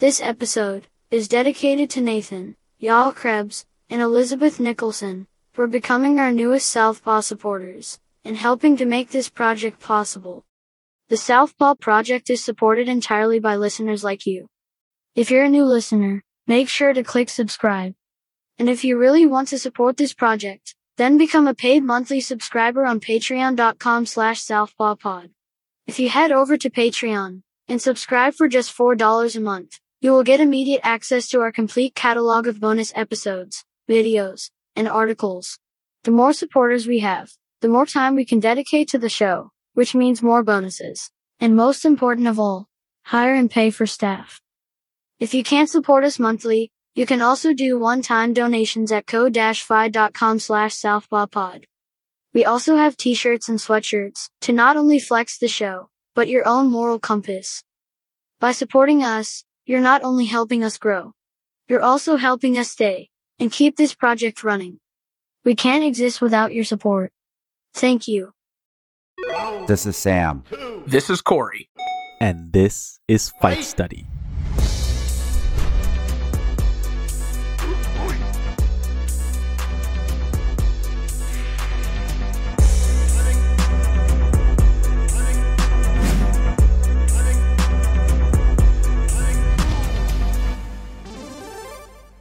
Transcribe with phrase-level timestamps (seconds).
[0.00, 6.70] This episode is dedicated to Nathan, Yael Krebs, and Elizabeth Nicholson for becoming our newest
[6.70, 10.46] Southpaw supporters and helping to make this project possible.
[11.10, 14.46] The Southpaw project is supported entirely by listeners like you.
[15.14, 17.92] If you're a new listener, make sure to click subscribe.
[18.58, 22.86] And if you really want to support this project, then become a paid monthly subscriber
[22.86, 25.28] on patreon.com slash southpawpod.
[25.86, 30.24] If you head over to Patreon and subscribe for just $4 a month, you will
[30.24, 35.58] get immediate access to our complete catalog of bonus episodes, videos, and articles.
[36.04, 39.94] The more supporters we have, the more time we can dedicate to the show, which
[39.94, 41.10] means more bonuses.
[41.38, 42.68] And most important of all,
[43.04, 44.40] hire and pay for staff.
[45.18, 50.74] If you can't support us monthly, you can also do one-time donations at ko-fi.com slash
[50.74, 51.64] southpawpod.
[52.32, 56.70] We also have t-shirts and sweatshirts to not only flex the show, but your own
[56.70, 57.62] moral compass.
[58.38, 61.12] By supporting us, you're not only helping us grow,
[61.68, 64.80] you're also helping us stay and keep this project running.
[65.44, 67.12] We can't exist without your support.
[67.72, 68.32] Thank you.
[69.68, 70.42] This is Sam.
[70.88, 71.70] This is Corey.
[72.20, 74.08] And this is Fight Study.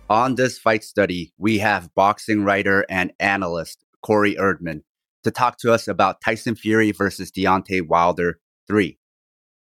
[0.10, 4.82] On this fight study, we have boxing writer and analyst Corey Erdman
[5.24, 8.98] to talk to us about Tyson Fury versus Deontay Wilder 3.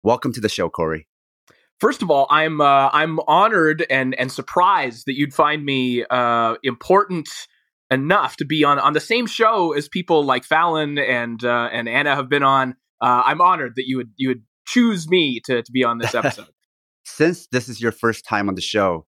[0.02, 1.06] Welcome to the show, Corey.
[1.78, 6.54] First of all, I'm uh, I'm honored and and surprised that you'd find me uh,
[6.62, 7.28] important
[7.90, 11.90] enough to be on on the same show as people like Fallon and uh, and
[11.90, 12.70] Anna have been on.
[13.02, 16.14] Uh, I'm honored that you would you would choose me to to be on this
[16.14, 16.48] episode.
[17.04, 19.07] Since this is your first time on the show,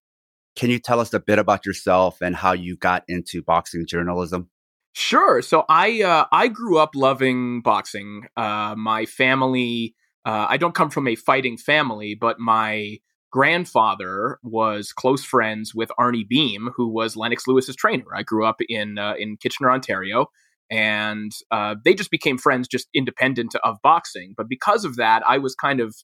[0.57, 4.51] can you tell us a bit about yourself and how you got into boxing journalism?
[4.93, 5.41] Sure.
[5.43, 8.27] So I uh, I grew up loving boxing.
[8.37, 9.95] Uh, my family,
[10.25, 12.99] uh, I don't come from a fighting family, but my
[13.31, 18.07] grandfather was close friends with Arnie Boehm, who was Lennox Lewis's trainer.
[18.15, 20.27] I grew up in uh, in Kitchener, Ontario,
[20.71, 24.35] and uh, they just became friends, just independent of boxing.
[24.37, 25.95] But because of that, I was kind of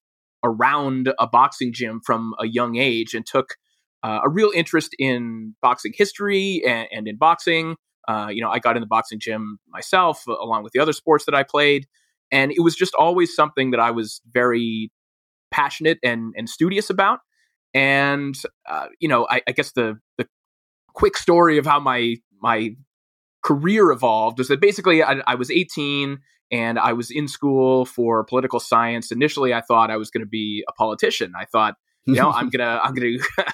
[0.45, 3.57] around a boxing gym from a young age and took
[4.07, 7.75] uh, a real interest in boxing history and, and in boxing.
[8.07, 10.93] Uh, you know, I got in the boxing gym myself, uh, along with the other
[10.93, 11.87] sports that I played,
[12.31, 14.93] and it was just always something that I was very
[15.51, 17.19] passionate and and studious about.
[17.75, 18.37] And
[18.69, 20.29] uh, you know, I, I, guess the the
[20.95, 22.77] quick story of how my my
[23.43, 26.19] career evolved was that basically I, I was 18
[26.53, 29.11] and I was in school for political science.
[29.11, 31.33] Initially, I thought I was going to be a politician.
[31.37, 31.75] I thought
[32.07, 33.17] you know i'm gonna i'm gonna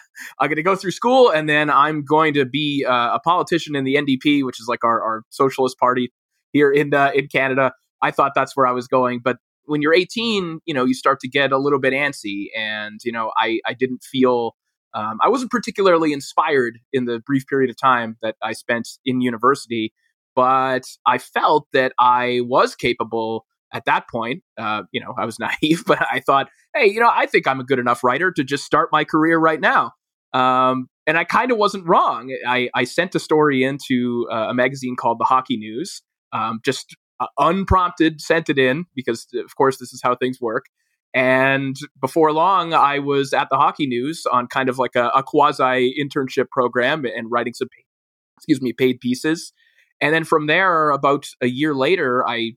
[0.41, 3.85] i'm gonna go through school and then i'm going to be uh, a politician in
[3.85, 6.13] the ndp which is like our, our socialist party
[6.53, 7.73] here in uh, in canada.
[8.01, 11.21] I thought that's where i was going but when you're 18 you know you start
[11.21, 14.57] to get a little bit antsy and you know i i didn't feel
[14.95, 19.21] um, i wasn't particularly inspired in the brief period of time that i spent in
[19.21, 19.93] university
[20.35, 25.39] but i felt that i was capable at that point, uh, you know, I was
[25.41, 28.45] naive, but I thought, hey, you know, I think I'm a good enough writer to
[28.45, 29.93] just start my career right now.
[30.33, 32.35] Um, and I kind of wasn't wrong.
[32.47, 36.01] I, I, sent a story into uh, a magazine called The Hockey News,
[36.33, 40.67] um, just uh, unprompted, sent it in because, of course, this is how things work.
[41.15, 45.23] And before long, I was at the Hockey News on kind of like a, a
[45.23, 47.69] quasi internship program and writing some,
[48.39, 49.53] excuse me, paid pieces.
[50.01, 52.53] And then from there, about a year later, I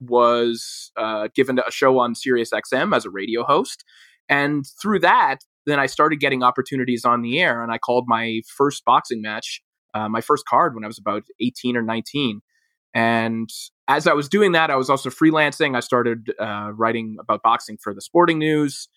[0.00, 3.84] was uh, given a show on Sirius XM as a radio host.
[4.28, 7.62] And through that, then I started getting opportunities on the air.
[7.62, 9.62] And I called my first boxing match,
[9.94, 12.40] uh, my first card when I was about 18 or 19.
[12.94, 13.48] And
[13.86, 15.76] as I was doing that, I was also freelancing.
[15.76, 18.88] I started uh, writing about boxing for the sporting news.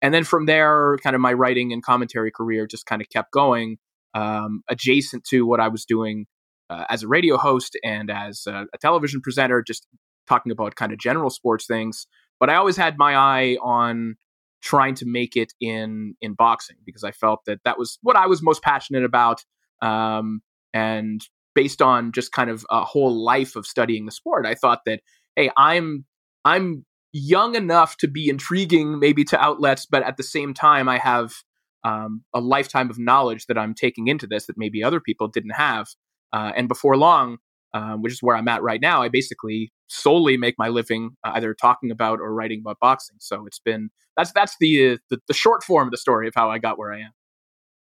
[0.00, 3.32] And then from there, kind of my writing and commentary career just kind of kept
[3.32, 3.78] going
[4.14, 6.26] um, adjacent to what I was doing
[6.70, 9.86] uh, as a radio host and as a, a, television presenter, just
[10.28, 12.06] talking about kind of general sports things.
[12.40, 14.16] But I always had my eye on
[14.62, 18.26] trying to make it in in boxing because I felt that that was what I
[18.26, 19.44] was most passionate about.
[19.82, 20.40] Um,
[20.74, 21.20] and
[21.54, 25.00] based on just kind of a whole life of studying the sport, I thought that
[25.36, 26.04] hey, I'm
[26.44, 30.98] I'm young enough to be intriguing maybe to outlets, but at the same time, I
[30.98, 31.32] have
[31.84, 35.52] um, a lifetime of knowledge that I'm taking into this that maybe other people didn't
[35.52, 35.86] have.
[36.32, 37.38] Uh, and before long,
[37.72, 41.32] um, which is where I'm at right now, I basically solely make my living uh,
[41.34, 43.16] either talking about or writing about boxing.
[43.20, 46.34] So it's been that's that's the, uh, the the short form of the story of
[46.34, 47.10] how I got where I am.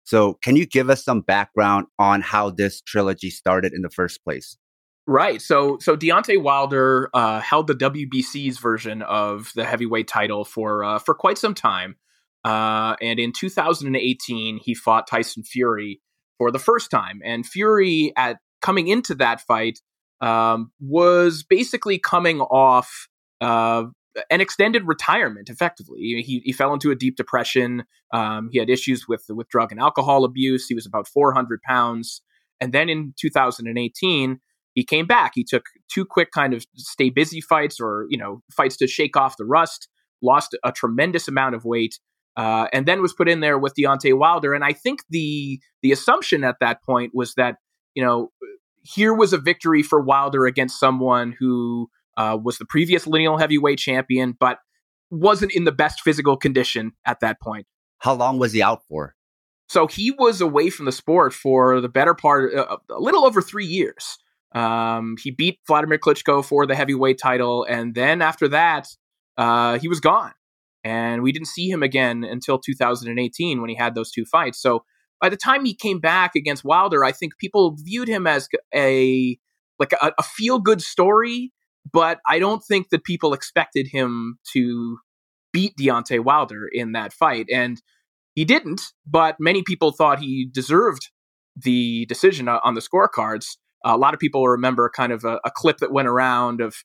[0.08, 4.24] So, can you give us some background on how this trilogy started in the first
[4.24, 4.58] place?
[5.06, 5.42] Right.
[5.42, 11.00] So, so Deontay Wilder uh, held the WBC's version of the heavyweight title for uh,
[11.00, 11.98] for quite some time,
[12.46, 16.00] uh, and in 2018 he fought Tyson Fury
[16.38, 17.20] for the first time.
[17.26, 19.80] And Fury, at coming into that fight,
[20.22, 23.08] um, was basically coming off
[23.42, 23.86] uh,
[24.30, 25.50] an extended retirement.
[25.50, 27.84] Effectively, he he fell into a deep depression.
[28.14, 30.68] Um, he had issues with with drug and alcohol abuse.
[30.68, 32.22] He was about 400 pounds,
[32.60, 34.40] and then in 2018
[34.74, 35.32] he came back.
[35.34, 39.18] He took two quick kind of stay busy fights, or you know, fights to shake
[39.18, 39.88] off the rust.
[40.22, 42.00] Lost a tremendous amount of weight.
[42.36, 44.54] Uh, and then was put in there with Deontay Wilder.
[44.54, 47.56] And I think the the assumption at that point was that
[47.96, 48.30] you know
[48.88, 53.80] here was a victory for Wilder against someone who uh, was the previous lineal heavyweight
[53.80, 54.60] champion, but
[55.12, 57.66] wasn't in the best physical condition at that point.
[58.00, 59.16] How long was he out for?
[59.70, 63.42] So he was away from the sport for the better part, uh, a little over
[63.42, 64.18] three years.
[64.56, 68.88] Um, he beat Vladimir Klitschko for the heavyweight title, and then after that,
[69.38, 70.32] uh, he was gone,
[70.86, 74.62] and we didn't see him again until 2018 when he had those two fights.
[74.62, 74.86] So
[75.20, 79.38] by the time he came back against Wilder, I think people viewed him as a
[79.80, 81.52] like a, a feel good story,
[81.92, 84.98] but I don't think that people expected him to
[85.54, 87.82] beat Deontay Wilder in that fight, and
[88.34, 88.82] he didn't.
[89.06, 91.10] But many people thought he deserved
[91.56, 93.58] the decision on the scorecards.
[93.84, 96.76] a lot of people remember kind of a, a clip that went around of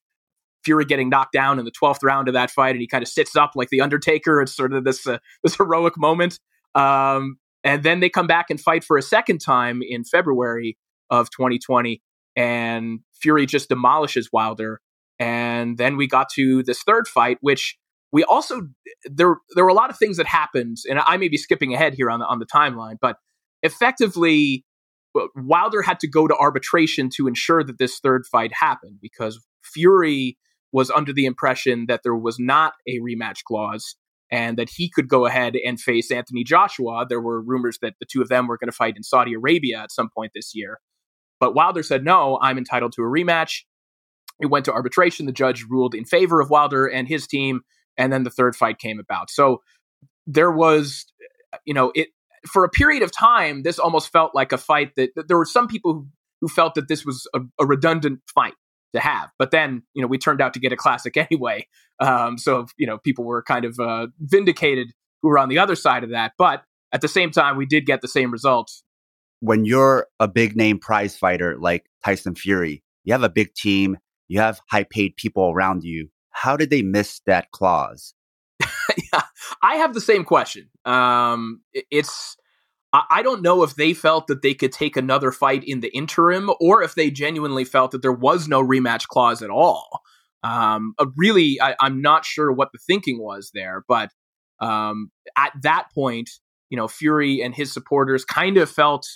[0.65, 3.09] Fury getting knocked down in the 12th round of that fight, and he kind of
[3.09, 4.41] sits up like the Undertaker.
[4.41, 6.39] It's sort of this uh, this heroic moment.
[6.75, 10.77] Um, and then they come back and fight for a second time in February
[11.11, 12.03] of 2020,
[12.37, 14.81] and Fury just demolishes Wilder.
[15.19, 17.77] And then we got to this third fight, which
[18.11, 18.69] we also
[19.05, 21.95] there there were a lot of things that happened, and I may be skipping ahead
[21.95, 23.17] here on the on the timeline, but
[23.63, 24.65] effectively
[25.37, 30.39] Wilder had to go to arbitration to ensure that this third fight happened because Fury
[30.73, 33.97] was under the impression that there was not a rematch clause
[34.33, 37.05] and that he could go ahead and face Anthony Joshua.
[37.07, 39.81] There were rumors that the two of them were going to fight in Saudi Arabia
[39.81, 40.81] at some point this year.
[41.39, 43.61] But Wilder said, no, I'm entitled to a rematch.
[44.41, 45.27] It went to arbitration.
[45.27, 47.61] The judge ruled in favor of Wilder and his team.
[47.99, 49.31] And then the third fight came about.
[49.31, 49.61] So
[50.27, 51.05] there was,
[51.67, 52.09] you know, it
[52.51, 55.45] for a period of time, this almost felt like a fight that, that there were
[55.45, 56.07] some people who,
[56.41, 58.55] who felt that this was a, a redundant fight
[58.95, 59.31] to have.
[59.39, 61.67] But then, you know, we turned out to get a classic anyway.
[62.01, 64.93] Um, so, you know, people were kind of uh, vindicated
[65.23, 66.33] who were on the other side of that.
[66.37, 66.63] But
[66.93, 68.83] at the same time, we did get the same results.
[69.41, 73.99] When you're a big name prize fighter like Tyson Fury, you have a big team,
[74.29, 76.09] you have high paid people around you.
[76.31, 78.15] How did they miss that clause?
[79.13, 79.23] yeah,
[79.63, 80.69] I have the same question.
[80.85, 81.61] Um,
[81.91, 82.37] it's
[82.93, 86.51] I don't know if they felt that they could take another fight in the interim
[86.61, 90.03] or if they genuinely felt that there was no rematch clause at all.
[90.43, 94.11] Um, really, I, am not sure what the thinking was there, but
[94.61, 96.29] um, at that point,
[96.69, 99.07] you know, Fury and his supporters kind of felt.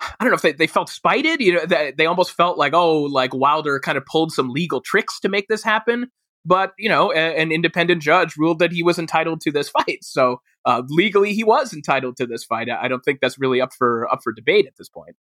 [0.00, 1.42] I don't know if they, they felt spited.
[1.42, 5.20] You know, they almost felt like, oh, like Wilder kind of pulled some legal tricks
[5.20, 6.10] to make this happen.
[6.44, 10.02] But you know, a, an independent judge ruled that he was entitled to this fight.
[10.02, 12.68] So uh, legally he was entitled to this fight.
[12.70, 15.16] I don't think that's really up for up for debate at this point.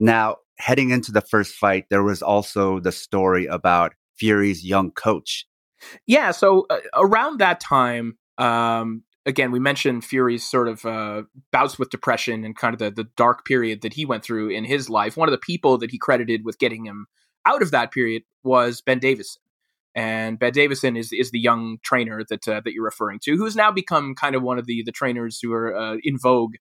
[0.00, 5.46] Now, heading into the first fight, there was also the story about Fury's young coach.
[6.06, 11.78] Yeah, so uh, around that time, um, again, we mentioned Fury's sort of uh, bouts
[11.78, 14.88] with depression and kind of the, the dark period that he went through in his
[14.88, 15.16] life.
[15.16, 17.06] One of the people that he credited with getting him
[17.44, 19.42] out of that period was Ben Davison
[19.94, 23.56] and Ben Davison is is the young trainer that uh, that you're referring to, who's
[23.56, 26.54] now become kind of one of the the trainers who are uh, in vogue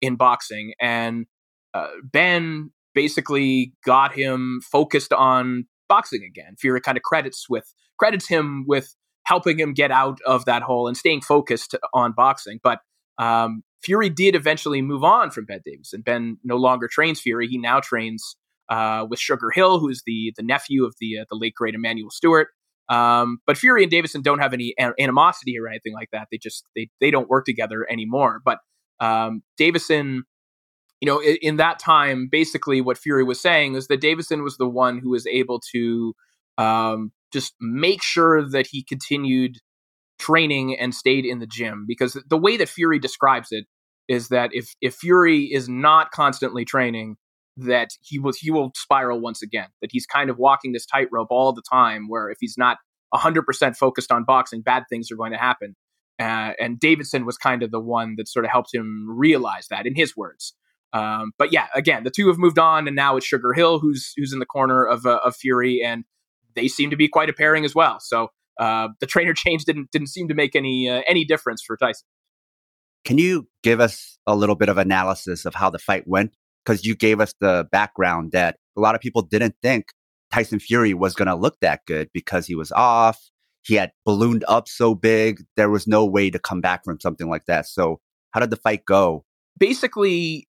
[0.00, 0.72] in boxing.
[0.80, 1.26] And
[1.74, 6.56] uh, Ben basically got him focused on boxing again.
[6.58, 8.94] Fury kind of credits with credits him with
[9.24, 12.58] helping him get out of that hole and staying focused on boxing.
[12.62, 12.80] But
[13.18, 16.02] um, Fury did eventually move on from Ben Davison.
[16.02, 18.36] Ben no longer trains Fury; he now trains
[18.68, 22.10] uh, with Sugar Hill, who's the the nephew of the uh, the late great Emanuel
[22.10, 22.48] Steward.
[22.88, 26.28] Um, but Fury and Davison don't have any animosity or anything like that.
[26.30, 28.40] They just they they don't work together anymore.
[28.44, 28.58] But
[29.00, 30.24] um, Davison,
[31.00, 34.56] you know, in, in, that time, basically what Fury was saying is that Davison was
[34.56, 36.14] the one who was able to
[36.56, 39.58] um, just make sure that he continued
[40.18, 43.66] training and stayed in the gym because the way that Fury describes it
[44.08, 47.16] is that if if Fury is not constantly training,
[47.58, 49.68] that he will he will spiral once again.
[49.80, 52.78] That he's kind of walking this tightrope all the time, where if he's not
[53.14, 55.74] 100% focused on boxing, bad things are going to happen.
[56.20, 59.86] Uh, and Davison was kind of the one that sort of helped him realize that,
[59.86, 60.54] in his words.
[60.92, 64.12] Um, but yeah, again, the two have moved on, and now it's Sugar Hill who's
[64.16, 66.04] who's in the corner of uh, of Fury, and
[66.54, 67.98] they seem to be quite a pairing as well.
[68.00, 71.76] So uh, the trainer change didn't didn't seem to make any uh, any difference for
[71.76, 72.06] Tyson.
[73.04, 76.34] Can you give us a little bit of analysis of how the fight went?
[76.68, 79.86] Because you gave us the background that a lot of people didn't think
[80.30, 83.18] Tyson Fury was going to look that good because he was off.
[83.62, 85.42] He had ballooned up so big.
[85.56, 87.66] There was no way to come back from something like that.
[87.66, 88.00] So,
[88.32, 89.24] how did the fight go?
[89.58, 90.46] Basically,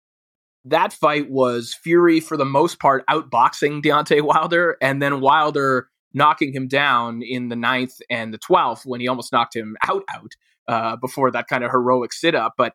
[0.65, 6.51] that fight was Fury, for the most part, outboxing Deontay Wilder, and then Wilder knocking
[6.53, 10.31] him down in the ninth and the 12th when he almost knocked him out out
[10.67, 12.55] uh, before that kind of heroic sit up.
[12.57, 12.73] But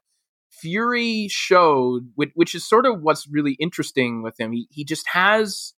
[0.61, 4.52] Fury showed, which, which, is sort of what's really interesting with him.
[4.52, 5.75] He, he just has,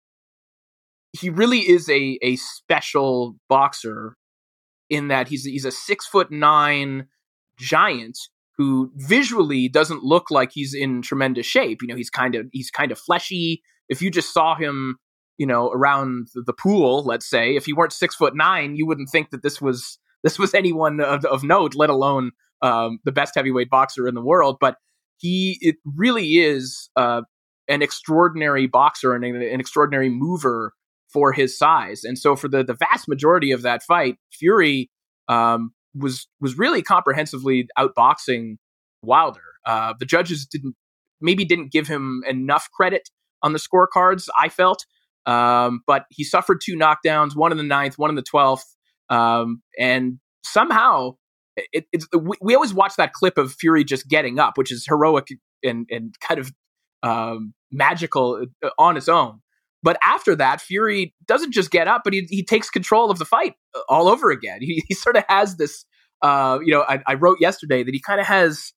[1.11, 4.15] he really is a, a special boxer
[4.89, 7.07] in that he's, he's a six foot nine
[7.57, 8.17] giant
[8.57, 11.81] who visually doesn't look like he's in tremendous shape.
[11.81, 13.61] You know, he's kind of, he's kind of fleshy.
[13.89, 14.97] If you just saw him
[15.37, 19.09] you know, around the pool, let's say, if he weren't six foot nine, you wouldn't
[19.09, 23.35] think that this was this was anyone of, of note, let alone um, the best
[23.35, 24.57] heavyweight boxer in the world.
[24.59, 24.75] But
[25.17, 27.21] he it really is uh,
[27.67, 30.73] an extraordinary boxer and an, an extraordinary mover
[31.11, 32.03] for his size.
[32.03, 34.89] And so for the the vast majority of that fight, Fury
[35.27, 38.57] um, was was really comprehensively outboxing
[39.03, 39.41] Wilder.
[39.65, 40.75] Uh, the judges didn't
[41.21, 43.09] maybe didn't give him enough credit
[43.43, 44.27] on the scorecards.
[44.39, 44.85] I felt
[45.27, 48.75] um, but he suffered two knockdowns, one in the ninth, one in the twelfth,
[49.09, 51.15] um, and somehow
[51.73, 54.85] it, it's we, we, always watch that clip of Fury just getting up, which is
[54.87, 55.27] heroic
[55.63, 56.51] and and kind of
[57.03, 59.41] um, magical uh, on its own.
[59.83, 63.25] But after that, Fury doesn't just get up, but he, he takes control of the
[63.25, 64.59] fight uh, all over again.
[64.61, 65.85] He, he sort of has this,
[66.21, 68.73] uh, you know, I, I, wrote yesterday that he kind of has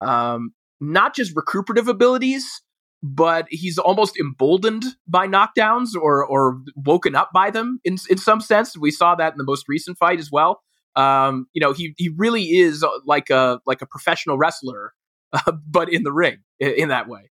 [0.00, 2.62] um, not just recuperative abilities,
[3.02, 8.40] but he's almost emboldened by knockdowns or or woken up by them in in some
[8.40, 8.76] sense.
[8.76, 10.62] We saw that in the most recent fight as well.
[10.94, 14.92] Um, you know, he he really is like a like a professional wrestler,
[15.32, 17.30] uh, but in the ring in, in that way.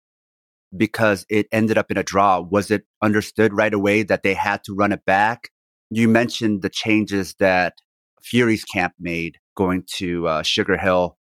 [0.75, 2.39] Because it ended up in a draw.
[2.39, 5.49] Was it understood right away that they had to run it back?
[5.89, 7.73] You mentioned the changes that
[8.23, 11.17] Fury's camp made going to uh, Sugar Hill.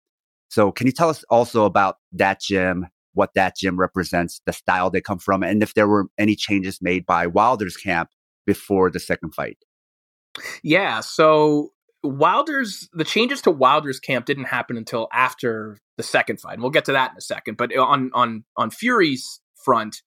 [0.48, 4.90] So, can you tell us also about that gym what that gym represents, the style
[4.90, 8.10] they come from, and if there were any changes made by Wilder's camp
[8.46, 9.58] before the second fight.
[10.62, 16.54] Yeah, so Wilder's the changes to Wilder's camp didn't happen until after the second fight.
[16.54, 17.56] And we'll get to that in a second.
[17.56, 20.02] But on on on Fury's front,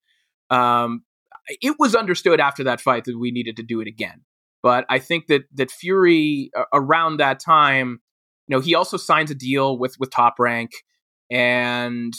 [0.49, 1.03] um,
[1.47, 4.21] it was understood after that fight that we needed to do it again.
[4.63, 8.01] But I think that that Fury uh, around that time,
[8.47, 10.71] you know, he also signs a deal with with Top Rank,
[11.29, 12.13] and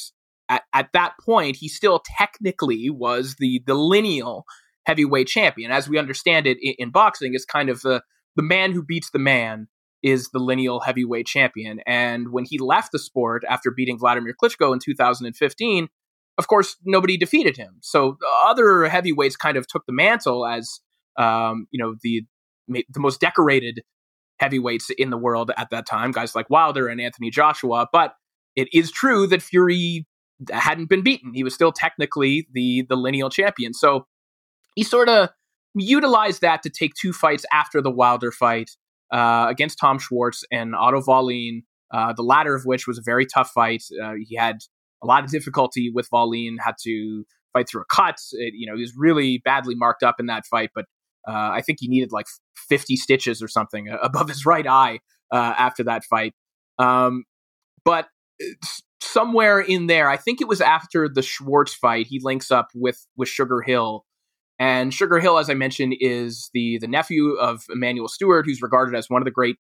[0.49, 4.45] at, at that point, he still technically was the the lineal
[4.87, 5.73] heavyweight champion.
[5.73, 8.02] As we understand it in, in boxing, is kind of the
[8.37, 9.69] the man who beats the man
[10.03, 11.81] is the lineal heavyweight champion.
[11.87, 15.88] And when he left the sport after beating Vladimir Klitschko in 2015,
[16.37, 17.76] of course, nobody defeated him.
[17.81, 20.81] So other heavyweights kind of took the mantle as,
[21.17, 22.25] um, you know, the
[22.67, 23.83] the most decorated
[24.38, 27.87] heavyweights in the world at that time, guys like Wilder and Anthony Joshua.
[27.93, 28.14] But
[28.57, 30.07] it is true that Fury
[30.50, 31.33] hadn't been beaten.
[31.35, 33.73] He was still technically the the lineal champion.
[33.73, 34.07] So
[34.75, 35.31] he sort of
[35.75, 38.71] utilized that to take two fights after the Wilder fight
[39.12, 41.62] uh, against Tom Schwarz and Otto Wallin,
[41.93, 43.85] Uh, the latter of which was a very tough fight.
[44.02, 44.59] Uh, he had
[45.02, 48.16] a lot of difficulty with Valine, had to fight through a cut.
[48.33, 50.87] It, you know, he was really badly marked up in that fight, but
[51.28, 52.26] uh, I think he needed like
[52.57, 54.99] 50 stitches or something uh, above his right eye
[55.31, 56.35] uh, after that fight.
[56.78, 57.25] Um,
[57.85, 58.09] but
[59.00, 63.07] somewhere in there, I think it was after the Schwartz fight, he links up with
[63.16, 64.04] with Sugar Hill.
[64.58, 68.96] And Sugar Hill, as I mentioned, is the the nephew of Emanuel Steward, who's regarded
[68.96, 69.56] as one of the great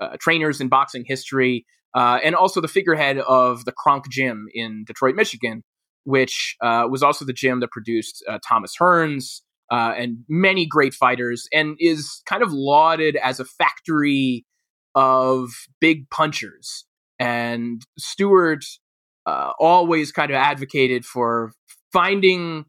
[0.00, 4.84] uh, trainers in boxing history, uh, and also the figurehead of the Kronk Gym in
[4.86, 5.62] Detroit, Michigan,
[6.04, 10.94] which uh, was also the gym that produced uh, Thomas Hearns uh, and many great
[10.94, 14.46] fighters, and is kind of lauded as a factory
[14.94, 15.50] of
[15.80, 16.86] big punchers.
[17.18, 18.64] And Steward
[19.26, 21.52] uh, always kind of advocated for
[21.92, 22.64] finding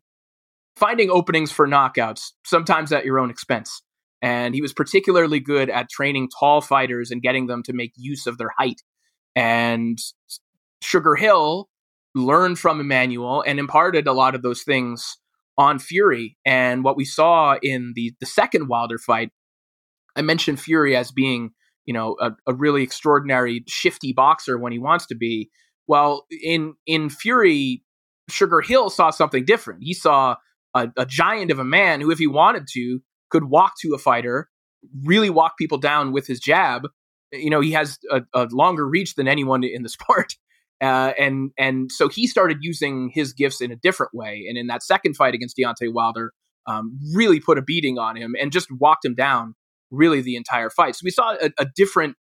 [0.76, 3.82] finding openings for knockouts, sometimes at your own expense.
[4.22, 8.26] And he was particularly good at training tall fighters and getting them to make use
[8.28, 8.82] of their height.
[9.36, 10.00] And
[10.82, 11.70] Sugar Hill
[12.16, 15.18] learned from Emanuel and imparted a lot of those things
[15.58, 16.38] on Fury.
[16.46, 19.32] And what we saw in the the second Wilder fight,
[20.16, 21.52] I mentioned Fury as being
[21.86, 25.50] you know a, a really extraordinary shifty boxer when he wants to be.
[25.88, 27.84] Well, in in Fury,
[28.30, 29.84] Sugar Hill saw something different.
[29.84, 30.38] He saw
[30.76, 33.00] a, a giant of a man who, if he wanted to,
[33.32, 34.50] could walk to a fighter,
[35.04, 36.88] really walk people down with his jab.
[37.32, 40.34] You know, he has a, a longer reach than anyone in the sport.
[40.82, 44.46] Uh, and and so he started using his gifts in a different way.
[44.48, 46.34] And in that second fight against Deontay Wilder,
[46.68, 49.56] um, really put a beating on him and just walked him down
[49.90, 50.96] really the entire fight.
[50.96, 52.18] So we saw a, a different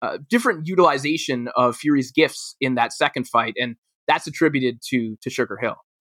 [0.00, 5.28] uh, different utilization of Fury's gifts in that second fight, and that's attributed to to
[5.28, 5.76] Sugar Hill.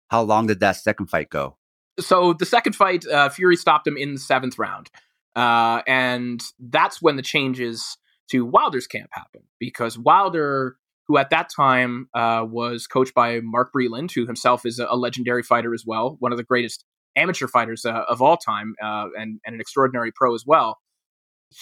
[0.10, 1.58] How long did that second fight go?
[2.00, 4.90] So the second fight, uh, Fury stopped him in the seventh round,
[5.36, 7.98] uh, and that's when the changes
[8.32, 13.72] to Wilder's camp happened because Wilder, who at that time uh, was coached by Mark
[13.76, 16.86] Breland, who himself is a, legendary fighter as well, one of the greatest
[17.18, 20.80] amateur fighters uh, of all time, uh, and, and an extraordinary pro as well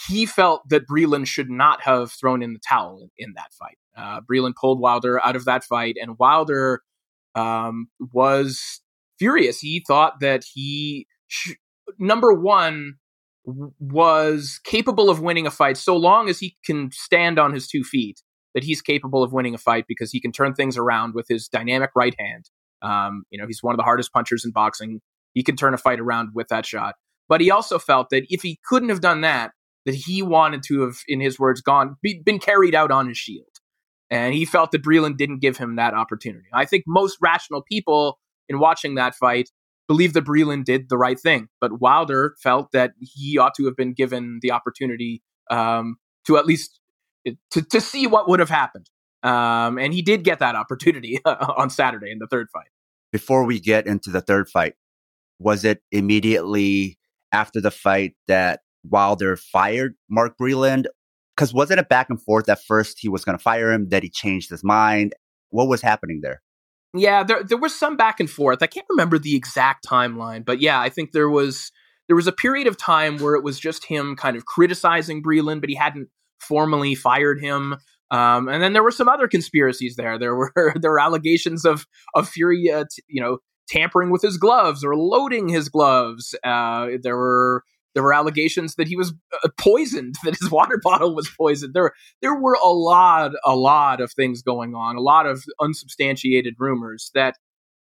[0.08, 3.78] he felt that Breland should not have thrown in the towel in, in that fight.
[3.98, 6.84] Uh, Breland pulled Wilder out of that fight, and Wilder
[7.36, 8.82] um, was
[9.20, 9.60] furious.
[9.60, 11.54] He thought that he, sh-
[12.00, 12.96] number one,
[13.46, 17.84] was capable of winning a fight so long as he can stand on his two
[17.84, 18.22] feet.
[18.56, 21.48] That he's capable of winning a fight because he can turn things around with his
[21.48, 22.50] dynamic right hand.
[22.82, 25.02] Um, you know, he's one of the hardest punchers in boxing.
[25.36, 26.96] He can turn a fight around with that shot.
[27.28, 29.52] But he also felt that if he couldn't have done that,
[29.86, 33.18] that he wanted to have, in his words, gone be, been carried out on his
[33.18, 33.46] shield,
[34.10, 36.48] and he felt that Breland didn't give him that opportunity.
[36.52, 39.50] I think most rational people in watching that fight
[39.88, 43.76] believe that Breland did the right thing, but Wilder felt that he ought to have
[43.76, 45.96] been given the opportunity um,
[46.28, 46.80] to at least
[47.52, 48.90] to, to see what would have happened.
[49.24, 52.68] Um, and he did get that opportunity on Saturday in the third fight.
[53.12, 54.76] Before we get into the third fight,
[55.40, 56.98] was it immediately
[57.32, 60.86] after the fight that Wilder fired Mark Breland?
[61.36, 64.04] Because wasn't it back and forth at first he was going to fire him, that
[64.04, 65.14] he changed his mind?
[65.50, 66.42] What was happening there?
[66.94, 68.64] Yeah, there there was some back and forth.
[68.64, 71.72] I can't remember the exact timeline, but yeah, I think there was
[72.08, 75.62] there was a period of time where it was just him kind of criticizing Breland,
[75.62, 77.76] but he hadn't formally fired him.
[78.12, 80.18] Um, and then there were some other conspiracies there.
[80.18, 84.38] There were there were allegations of of Fury, uh, t- you know, tampering with his
[84.38, 86.36] gloves or loading his gloves.
[86.44, 91.16] Uh, there were there were allegations that he was uh, poisoned, that his water bottle
[91.16, 91.74] was poisoned.
[91.74, 96.56] There, there were a lot, a lot of things going on, a lot of unsubstantiated
[96.58, 97.36] rumors that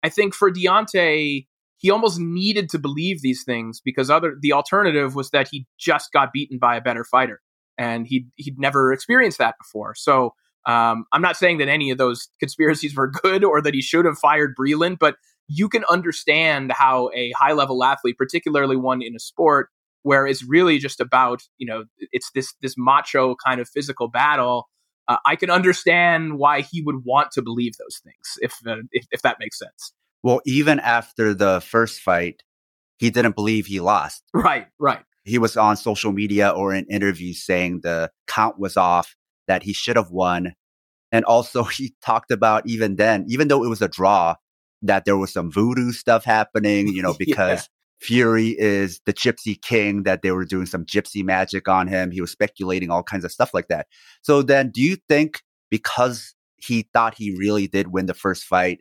[0.03, 1.47] I think for Deontay,
[1.79, 6.13] he almost needed to believe these things because other the alternative was that he just
[6.13, 7.41] got beaten by a better fighter,
[7.77, 9.95] and he he'd never experienced that before.
[9.95, 10.35] So
[10.67, 14.05] um, I'm not saying that any of those conspiracies were good or that he should
[14.05, 15.17] have fired Breland, but
[15.49, 19.69] you can understand how a high level athlete, particularly one in a sport
[20.07, 24.69] where it's really just about you know it's this this macho kind of physical battle.
[25.09, 29.07] Uh, I can understand why he would want to believe those things, if, uh, if
[29.11, 29.93] if that makes sense.
[30.23, 32.43] Well, even after the first fight,
[32.99, 34.23] he didn't believe he lost.
[34.33, 35.03] Right, right.
[35.25, 39.17] He was on social media or in interviews saying the count was off,
[39.49, 40.55] that he should have won.
[41.11, 44.37] And also, he talked about even then, even though it was a draw,
[44.83, 47.69] that there was some voodoo stuff happening, you know, because
[48.01, 52.11] Fury is the gypsy king, that they were doing some gypsy magic on him.
[52.11, 53.87] He was speculating all kinds of stuff like that.
[54.23, 58.81] So then, do you think because he thought he really did win the first fight,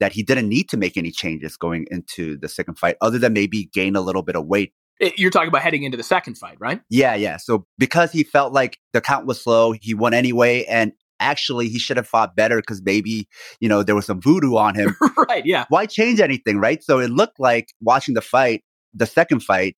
[0.00, 3.32] that he didn't need to make any changes going into the second fight, other than
[3.32, 4.72] maybe gain a little bit of weight?
[5.00, 6.80] Eh, you're talking about heading into the second fight, right?
[6.90, 7.36] Yeah, yeah.
[7.36, 10.64] So because he felt like the count was slow, he won anyway.
[10.64, 13.28] And actually he should have fought better because maybe,
[13.60, 14.96] you know, there was some voodoo on him.
[15.28, 15.44] right.
[15.44, 15.64] Yeah.
[15.68, 16.58] Why change anything?
[16.58, 16.82] Right.
[16.82, 19.76] So it looked like watching the fight, the second fight,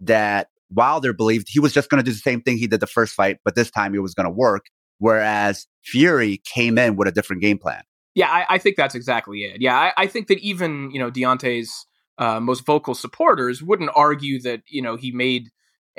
[0.00, 2.86] that Wilder believed he was just going to do the same thing he did the
[2.86, 4.66] first fight, but this time it was going to work.
[4.98, 7.82] Whereas Fury came in with a different game plan.
[8.14, 9.60] Yeah, I, I think that's exactly it.
[9.60, 14.40] Yeah, I, I, think that even, you know, Deontay's uh, most vocal supporters wouldn't argue
[14.40, 15.50] that, you know, he made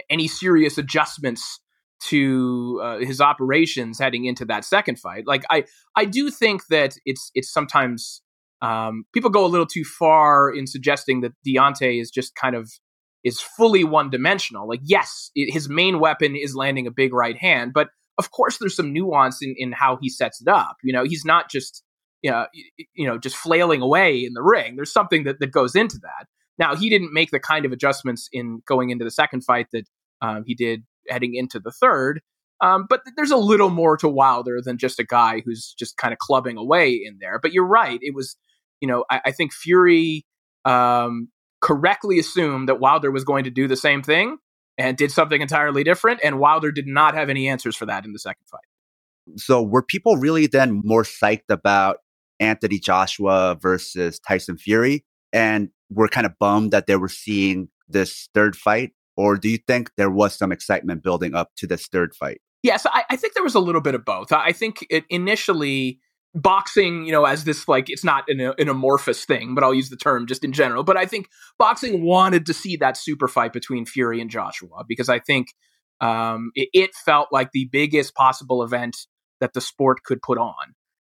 [0.09, 1.59] any serious adjustments
[1.99, 5.25] to uh, his operations heading into that second fight.
[5.25, 8.21] Like I, I do think that it's it's sometimes
[8.61, 12.71] um, people go a little too far in suggesting that Deontay is just kind of
[13.23, 14.67] is fully one dimensional.
[14.67, 18.57] Like yes, it, his main weapon is landing a big right hand, but of course
[18.57, 20.77] there's some nuance in, in how he sets it up.
[20.83, 21.83] You know, he's not just
[22.21, 22.47] you know,
[22.95, 24.75] you know just flailing away in the ring.
[24.75, 26.27] There's something that, that goes into that.
[26.57, 29.85] Now he didn't make the kind of adjustments in going into the second fight that
[30.21, 32.21] um, he did heading into the third.
[32.59, 36.11] Um, but there's a little more to Wilder than just a guy who's just kind
[36.11, 37.39] of clubbing away in there.
[37.39, 37.99] But you're right.
[38.01, 38.35] It was,
[38.81, 40.25] you know, I, I think Fury
[40.65, 41.29] um,
[41.61, 44.37] correctly assumed that Wilder was going to do the same thing
[44.77, 46.19] and did something entirely different.
[46.23, 49.39] And Wilder did not have any answers for that in the second fight.
[49.39, 51.97] So were people really then more psyched about
[52.39, 58.29] Anthony Joshua versus Tyson Fury and were kind of bummed that they were seeing this
[58.33, 58.91] third fight?
[59.17, 62.39] Or do you think there was some excitement building up to this third fight?
[62.63, 64.31] Yes, I, I think there was a little bit of both.
[64.31, 65.99] I think it initially
[66.33, 69.89] boxing, you know, as this like it's not an, an, amorphous thing, but I'll use
[69.89, 70.83] the term just in general.
[70.83, 75.09] But I think boxing wanted to see that super fight between Fury and Joshua because
[75.09, 75.47] I think
[75.99, 78.95] um, it, it, felt like the biggest possible event
[79.39, 80.53] that the sport could put on.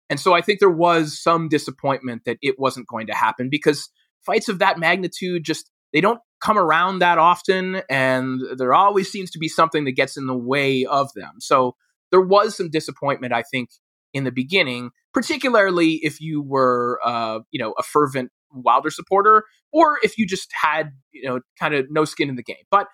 [0.09, 3.89] And so I think there was some disappointment that it wasn't going to happen because
[4.25, 9.31] fights of that magnitude just they don't come around that often and there always seems
[9.31, 11.33] to be something that gets in the way of them.
[11.39, 11.75] So
[12.11, 13.69] there was some disappointment I think
[14.13, 19.97] in the beginning, particularly if you were, uh, you know, a fervent Wilder supporter, or
[20.03, 22.63] if you just had, you know, kind of no skin in the game.
[22.69, 22.87] But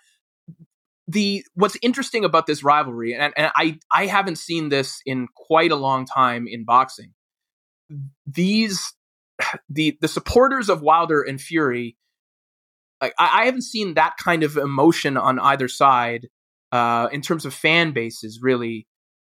[1.08, 5.72] the what's interesting about this rivalry, and, and I I haven't seen this in quite
[5.72, 7.14] a long time in boxing.
[8.26, 8.94] These
[9.70, 11.98] the the supporters of Wilder and Fury,
[13.02, 16.28] I, I haven't seen that kind of emotion on either side
[16.72, 18.88] uh, in terms of fan bases really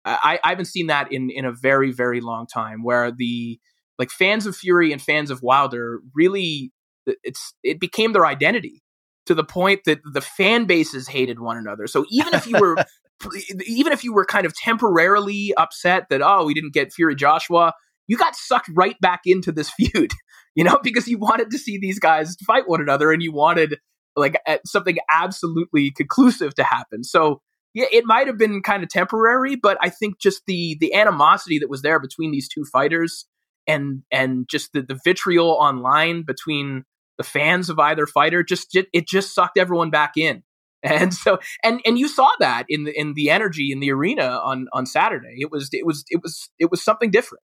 [0.05, 2.83] I, I haven't seen that in in a very very long time.
[2.83, 3.59] Where the
[3.97, 6.71] like fans of Fury and fans of Wilder really
[7.05, 8.81] it's it became their identity
[9.25, 11.87] to the point that the fan bases hated one another.
[11.87, 12.77] So even if you were
[13.67, 17.73] even if you were kind of temporarily upset that oh we didn't get Fury Joshua,
[18.09, 20.11] you got sucked right back into this feud,
[20.55, 23.77] you know, because you wanted to see these guys fight one another and you wanted
[24.17, 27.03] like something absolutely conclusive to happen.
[27.05, 27.41] So
[27.73, 31.59] yeah, it might have been kind of temporary, but I think just the the animosity
[31.59, 33.25] that was there between these two fighters
[33.67, 36.83] and and just the, the vitriol online between
[37.17, 40.43] the fans of either fighter just it just sucked everyone back in.
[40.81, 44.39] And so and and you saw that in the in the energy in the arena
[44.41, 45.35] on on Saturday.
[45.39, 47.43] It was it was it was it was something different.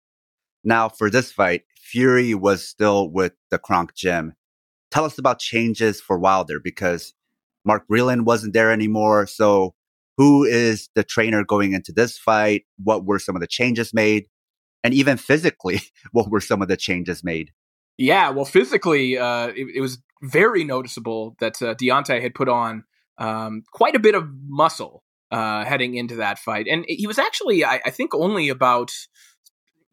[0.65, 4.35] Now for this fight, Fury was still with the Kronk gym.
[4.91, 7.15] Tell us about changes for Wilder because
[7.65, 9.27] Mark Breland wasn't there anymore.
[9.27, 9.75] So
[10.17, 12.65] who is the trainer going into this fight?
[12.83, 14.29] What were some of the changes made?
[14.83, 15.81] And even physically,
[16.13, 17.51] what were some of the changes made?
[17.97, 22.83] Yeah, well, physically, uh, it, it, was very noticeable that uh, Deontay had put on
[23.19, 26.67] um, quite a bit of muscle uh, heading into that fight.
[26.69, 28.93] And he was actually, I, I, think, only about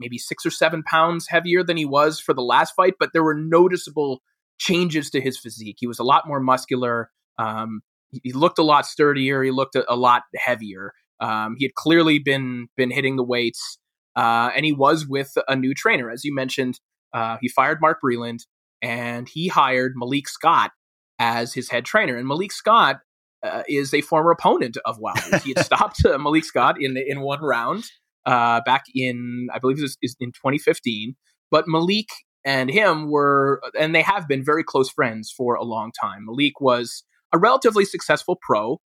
[0.02, 3.24] maybe six or seven pounds heavier than he was for the last fight, but there
[3.24, 4.22] were noticeable
[4.60, 5.78] changes to his physique.
[5.80, 7.10] He was a lot more muscular.
[7.38, 7.82] Um,
[8.24, 9.42] he looked a lot sturdier.
[9.42, 10.92] He looked a, a lot heavier.
[11.20, 13.80] Um, he had clearly been been hitting the weights,
[14.16, 16.80] uh, and he was with a new trainer, as you mentioned.
[17.14, 18.40] Uh, he fired Mark Breland,
[18.82, 20.72] and he hired Malik Scott
[21.20, 22.18] as his head trainer.
[22.18, 22.98] And Malik Scott
[23.44, 25.38] uh, is a former opponent of Wilder.
[25.44, 27.86] He had stopped uh, Malik Scott in in one round
[28.26, 31.16] uh, back in, I believe, it was, in 2015.
[31.50, 32.10] But Malik
[32.46, 36.26] and him were, and they have been very close friends for a long time.
[36.26, 37.04] Malik was
[37.34, 38.80] a relatively successful pro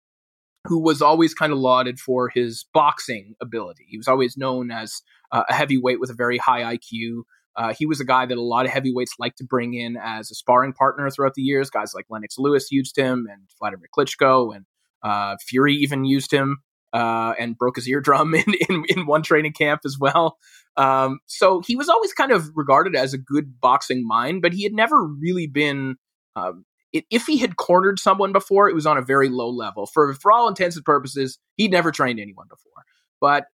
[0.66, 3.84] who was always kind of lauded for his boxing ability.
[3.88, 7.22] He was always known as uh, a heavyweight with a very high IQ.
[7.56, 10.30] Uh, he was a guy that a lot of heavyweights like to bring in as
[10.30, 11.70] a sparring partner throughout the years.
[11.70, 14.64] Guys like Lennox Lewis used him, and Vladimir Klitschko, and
[15.02, 16.58] uh, Fury even used him
[16.94, 20.38] uh, and broke his eardrum in, in, in, one training camp as well.
[20.76, 24.62] Um, so he was always kind of regarded as a good boxing mind, but he
[24.62, 25.96] had never really been
[26.36, 29.86] um, it, if he had cornered someone before, it was on a very low level.
[29.86, 32.84] For for all intents and purposes, he'd never trained anyone before.
[33.20, 33.46] But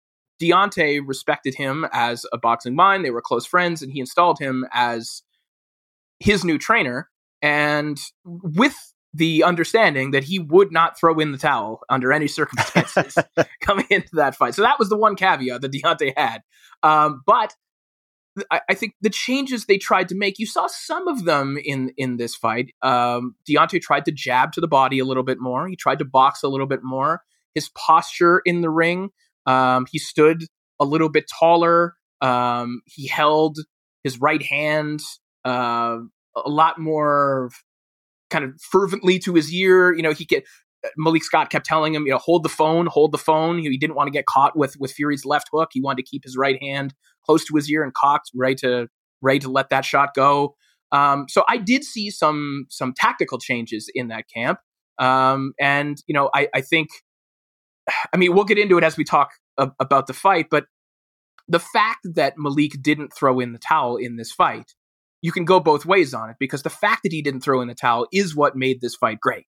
[0.43, 3.05] Deontay respected him as a boxing mind.
[3.05, 5.23] They were close friends, and he installed him as
[6.19, 7.09] his new trainer.
[7.41, 8.75] And with
[9.15, 13.17] the understanding that he would not throw in the towel under any circumstances
[13.61, 14.55] coming into that fight.
[14.55, 16.43] So that was the one caveat that Deontay had.
[16.83, 17.55] Um, but
[18.51, 21.93] I, I, think the changes they tried to make, you saw some of them in
[21.97, 22.73] in this fight.
[22.83, 25.67] Um, Deontay tried to jab to the body a little bit more.
[25.67, 27.23] He tried to box a little bit more.
[27.55, 29.11] His posture in the ring,
[29.47, 30.45] um, he stood
[30.79, 31.95] a little bit taller.
[32.21, 33.59] Um, he held
[34.05, 35.01] his right hand
[35.45, 35.99] uh,
[36.37, 37.51] a lot more
[38.31, 39.95] kind of fervently to his ear.
[39.95, 40.45] You know, he get
[40.97, 43.59] Malik Scott kept telling him, you know, hold the phone, hold the phone.
[43.59, 45.71] He, didn't want to get caught with with Fury's left hook.
[45.73, 48.89] He wanted to keep his right hand close to his ear and cocked, ready to
[49.21, 50.55] ready to let that shot go.
[50.93, 54.61] Um, so I did see some some tactical changes in that camp,
[54.99, 56.89] um, and you know, I, I think,
[58.13, 60.67] I mean, we'll get into it as we talk about the fight, but
[61.49, 64.75] the fact that Malik didn't throw in the towel in this fight
[65.23, 67.69] you can go both ways on it because the fact that he didn't throw in
[67.69, 69.47] the towel is what made this fight great.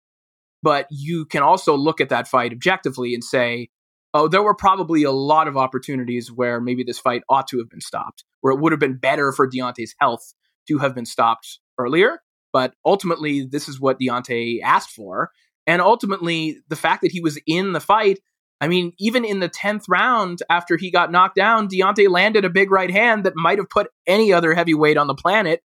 [0.62, 3.68] But you can also look at that fight objectively and say,
[4.12, 7.70] oh, there were probably a lot of opportunities where maybe this fight ought to have
[7.70, 10.34] been stopped, where it would have been better for Deontay's health
[10.68, 12.18] to have been stopped earlier.
[12.52, 15.30] But ultimately, this is what Deontay asked for.
[15.66, 18.18] And ultimately, the fact that he was in the fight,
[18.60, 22.50] I mean, even in the 10th round after he got knocked down, Deontay landed a
[22.50, 25.62] big right hand that might have put any other heavyweight on the planet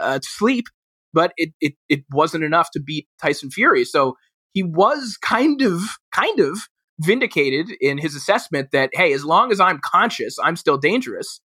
[0.00, 0.64] uh, to sleep,
[1.12, 3.84] but it, it, it wasn't enough to beat Tyson Fury.
[3.84, 4.16] So
[4.54, 6.68] he was kind of, kind of
[7.00, 11.40] vindicated in his assessment that, hey, as long as I'm conscious, I'm still dangerous.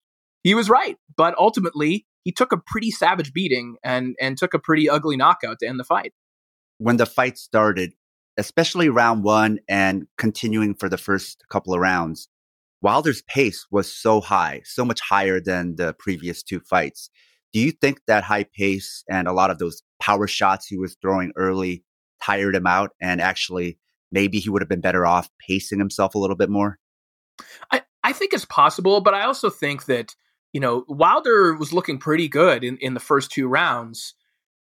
[0.43, 0.97] He was right.
[1.17, 5.61] But ultimately, he took a pretty savage beating and, and took a pretty ugly knockout
[5.61, 6.13] to end the fight.
[6.77, 7.93] When the fight started,
[8.37, 12.29] especially round one and continuing for the first couple of rounds,
[12.83, 17.11] Wilder's pace was so high, so much higher than the previous two fights.
[17.53, 20.97] Do you think that high pace and a lot of those power shots he was
[21.03, 21.85] throwing early
[22.23, 23.79] tired him out and actually
[24.13, 26.79] maybe he would have been better off pacing himself a little bit more?
[27.71, 30.15] I, I think it's possible, but I also think that,
[30.53, 34.15] you know, Wilder was looking pretty good in, in the first two rounds.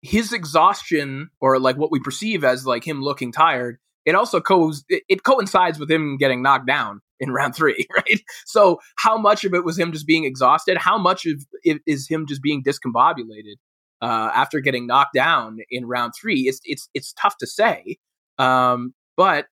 [0.03, 4.73] His exhaustion, or like what we perceive as like him looking tired, it also co-
[4.89, 8.21] it, coincides with him getting knocked down in round three, right?
[8.47, 10.79] So how much of it was him just being exhausted?
[10.79, 13.57] How much of it is him just being discombobulated
[14.01, 16.43] uh, after getting knocked down in round three?
[16.49, 17.99] It's it's it's tough to say.
[18.39, 19.47] Um, but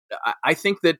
[0.44, 1.00] I think that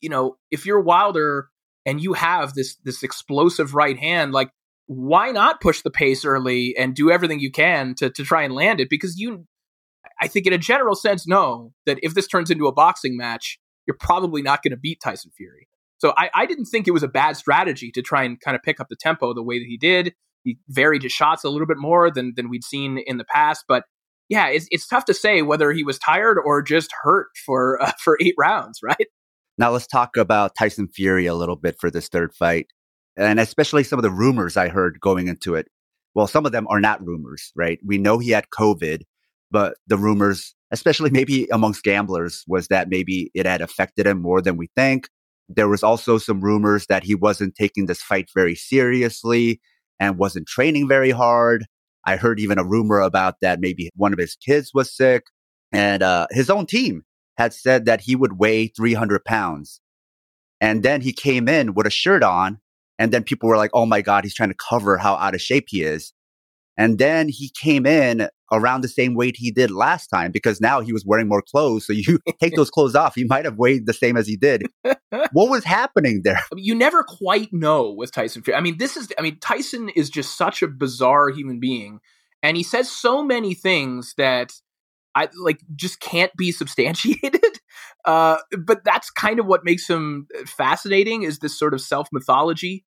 [0.00, 1.48] you know if you're Wilder
[1.86, 4.50] and you have this this explosive right hand, like
[4.86, 8.54] why not push the pace early and do everything you can to to try and
[8.54, 8.88] land it?
[8.88, 9.46] Because you,
[10.20, 13.58] I think in a general sense, know that if this turns into a boxing match,
[13.86, 15.68] you're probably not going to beat Tyson Fury.
[15.98, 18.62] So I, I didn't think it was a bad strategy to try and kind of
[18.62, 20.14] pick up the tempo the way that he did.
[20.44, 23.64] He varied his shots a little bit more than than we'd seen in the past,
[23.66, 23.84] but
[24.28, 27.92] yeah, it's it's tough to say whether he was tired or just hurt for uh,
[28.02, 29.06] for eight rounds, right?
[29.58, 32.66] Now let's talk about Tyson Fury a little bit for this third fight,
[33.16, 35.68] and especially some of the rumors I heard going into it.
[36.14, 37.78] Well, some of them are not rumors, right?
[37.84, 39.02] We know he had COVID,
[39.50, 44.40] but the rumors, especially maybe amongst gamblers, was that maybe it had affected him more
[44.40, 45.08] than we think.
[45.48, 49.60] There was also some rumors that he wasn't taking this fight very seriously
[50.00, 51.66] and wasn't training very hard.
[52.06, 55.24] I heard even a rumor about that maybe one of his kids was sick.
[55.72, 57.02] And uh, his own team
[57.36, 59.80] had said that he would weigh 300 pounds.
[60.60, 62.60] And then he came in with a shirt on.
[62.98, 65.40] And then people were like, oh my God, he's trying to cover how out of
[65.40, 66.12] shape he is.
[66.78, 70.80] And then he came in around the same weight he did last time because now
[70.80, 71.86] he was wearing more clothes.
[71.86, 74.66] So you take those clothes off, he might have weighed the same as he did.
[74.82, 76.40] what was happening there?
[76.52, 78.56] I mean, You never quite know with Tyson Fury.
[78.56, 82.00] I mean, this is, I mean, Tyson is just such a bizarre human being.
[82.42, 84.52] And he says so many things that
[85.16, 87.42] I like just can't be substantiated.
[88.06, 92.84] Uh, but that's kind of what makes him fascinating is this sort of self mythology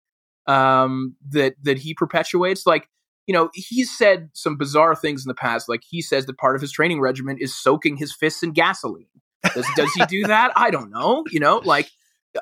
[0.47, 2.65] um, that that he perpetuates.
[2.65, 2.87] Like
[3.27, 5.67] you know, he's said some bizarre things in the past.
[5.67, 9.07] Like he says that part of his training regimen is soaking his fists in gasoline.
[9.53, 10.53] Does, does he do that?
[10.55, 11.25] I don't know.
[11.29, 11.89] You know, like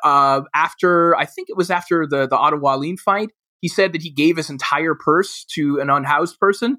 [0.03, 4.03] uh, after I think it was after the the Otto Wallin fight, he said that
[4.03, 6.77] he gave his entire purse to an unhoused person.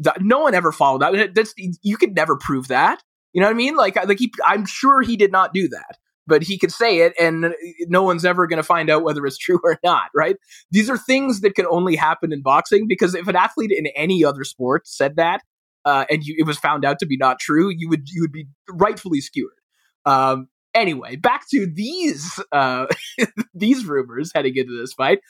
[0.00, 1.34] That, no one ever followed that.
[1.34, 3.02] That's you could never prove that.
[3.32, 3.76] You know what I mean?
[3.76, 7.14] Like, like he, I'm sure he did not do that but he could say it
[7.18, 7.54] and
[7.88, 10.36] no one's ever going to find out whether it's true or not, right?
[10.70, 14.24] These are things that can only happen in boxing because if an athlete in any
[14.24, 15.40] other sport said that
[15.84, 18.32] uh, and you, it was found out to be not true, you would you would
[18.32, 19.52] be rightfully skewered.
[20.04, 22.86] Um, anyway, back to these uh,
[23.54, 25.20] these rumors heading into this fight.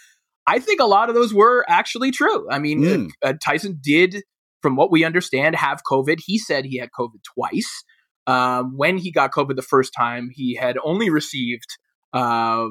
[0.46, 2.50] I think a lot of those were actually true.
[2.50, 3.10] I mean, mm.
[3.22, 4.22] uh, Tyson did,
[4.62, 6.18] from what we understand, have COVID.
[6.24, 7.84] He said he had COVID twice.
[8.26, 11.78] Um, when he got COVID the first time, he had only received
[12.12, 12.66] uh,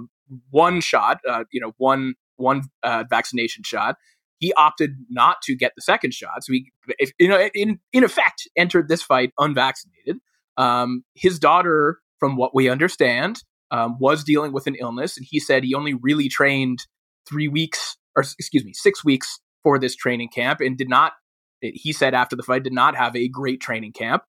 [0.51, 3.95] one shot, uh, you know, one one uh, vaccination shot.
[4.39, 8.03] He opted not to get the second shot, so he, if, you know, in in
[8.03, 10.17] effect, entered this fight unvaccinated.
[10.57, 15.39] Um, his daughter, from what we understand, um, was dealing with an illness, and he
[15.39, 16.79] said he only really trained
[17.27, 21.13] three weeks, or excuse me, six weeks for this training camp, and did not.
[21.61, 24.23] He said after the fight, did not have a great training camp.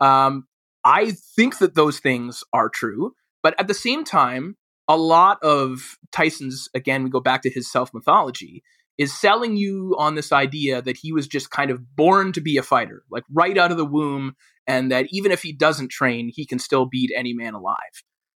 [0.00, 0.46] Um,
[0.84, 4.56] I think that those things are true, but at the same time,
[4.88, 8.62] a lot of Tyson's, again, we go back to his self mythology,
[8.98, 12.58] is selling you on this idea that he was just kind of born to be
[12.58, 14.34] a fighter, like right out of the womb,
[14.66, 17.76] and that even if he doesn't train, he can still beat any man alive.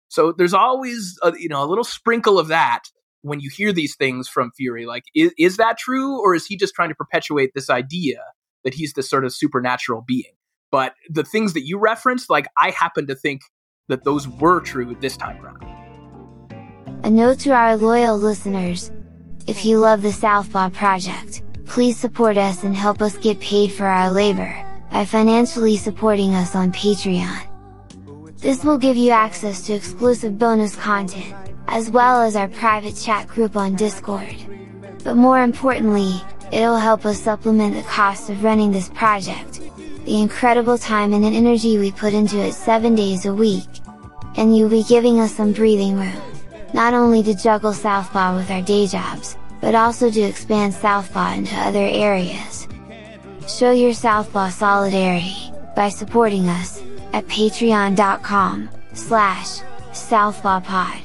[0.07, 2.83] So there's always a, you know a little sprinkle of that
[3.21, 4.85] when you hear these things from Fury.
[4.85, 8.21] Like, is, is that true, or is he just trying to perpetuate this idea
[8.65, 10.33] that he's this sort of supernatural being?
[10.71, 13.41] But the things that you referenced, like, I happen to think
[13.87, 15.63] that those were true this time around.
[17.05, 18.91] A note to our loyal listeners
[19.47, 23.85] if you love the Southpaw project, please support us and help us get paid for
[23.85, 24.53] our labor
[24.91, 27.43] by financially supporting us on Patreon.
[28.37, 31.33] This will give you access to exclusive bonus content,
[31.67, 34.35] as well as our private chat group on Discord.
[35.03, 36.19] But more importantly,
[36.51, 39.61] it'll help us supplement the cost of running this project,
[40.05, 43.67] the incredible time and energy we put into it 7 days a week,
[44.37, 46.21] and you'll be giving us some breathing room,
[46.73, 51.55] not only to juggle Southpaw with our day jobs, but also to expand Southpaw into
[51.55, 52.67] other areas.
[53.47, 56.81] Show your Southpaw solidarity, by supporting us,
[57.13, 61.01] at patreon.com, slash, southpawpod.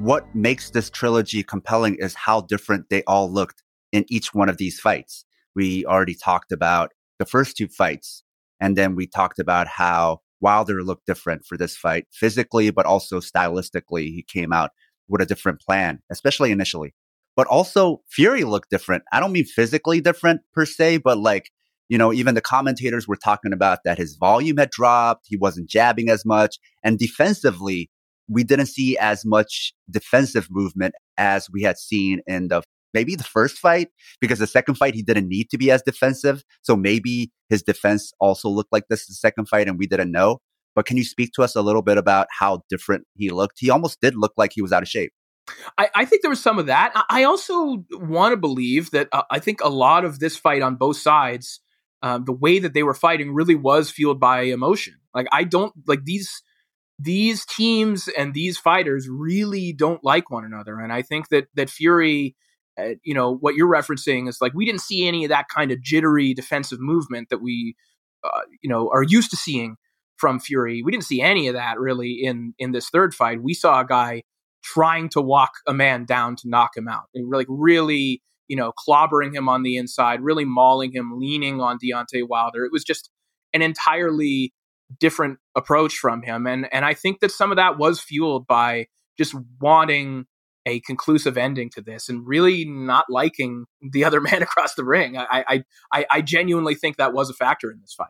[0.00, 4.56] What makes this trilogy compelling is how different they all looked in each one of
[4.56, 5.24] these fights.
[5.54, 8.22] We already talked about the first two fights,
[8.60, 13.20] and then we talked about how Wilder looked different for this fight physically, but also
[13.20, 14.04] stylistically.
[14.04, 14.70] He came out
[15.08, 16.94] with a different plan, especially initially.
[17.34, 19.02] But also Fury looked different.
[19.12, 21.50] I don't mean physically different per se, but like,
[21.88, 25.26] you know, even the commentators were talking about that his volume had dropped.
[25.28, 26.58] He wasn't jabbing as much.
[26.82, 27.90] And defensively,
[28.28, 32.62] we didn't see as much defensive movement as we had seen in the
[32.94, 33.88] maybe the first fight
[34.20, 36.42] because the second fight he didn't need to be as defensive.
[36.62, 40.38] So maybe his defense also looked like this the second fight and we didn't know.
[40.74, 43.58] But can you speak to us a little bit about how different he looked?
[43.58, 45.12] He almost did look like he was out of shape.
[45.78, 46.92] I, I think there was some of that.
[47.08, 50.76] I also want to believe that uh, I think a lot of this fight on
[50.76, 51.60] both sides,
[52.02, 54.94] um, the way that they were fighting, really was fueled by emotion.
[55.14, 56.42] Like I don't like these
[56.98, 61.70] these teams and these fighters really don't like one another, and I think that that
[61.70, 62.36] Fury.
[62.78, 65.72] Uh, you know what you're referencing is like we didn't see any of that kind
[65.72, 67.74] of jittery defensive movement that we
[68.22, 69.76] uh, you know are used to seeing
[70.16, 70.82] from Fury.
[70.82, 73.42] We didn't see any of that really in in this third fight.
[73.42, 74.22] We saw a guy
[74.62, 78.72] trying to walk a man down to knock him out, and like really, you know,
[78.86, 82.64] clobbering him on the inside, really mauling him, leaning on Deontay Wilder.
[82.64, 83.10] It was just
[83.52, 84.52] an entirely
[84.98, 88.86] different approach from him, and and I think that some of that was fueled by
[89.18, 90.26] just wanting
[90.66, 95.16] a conclusive ending to this and really not liking the other man across the ring.
[95.16, 98.08] I I I, genuinely think that was a factor in this fight.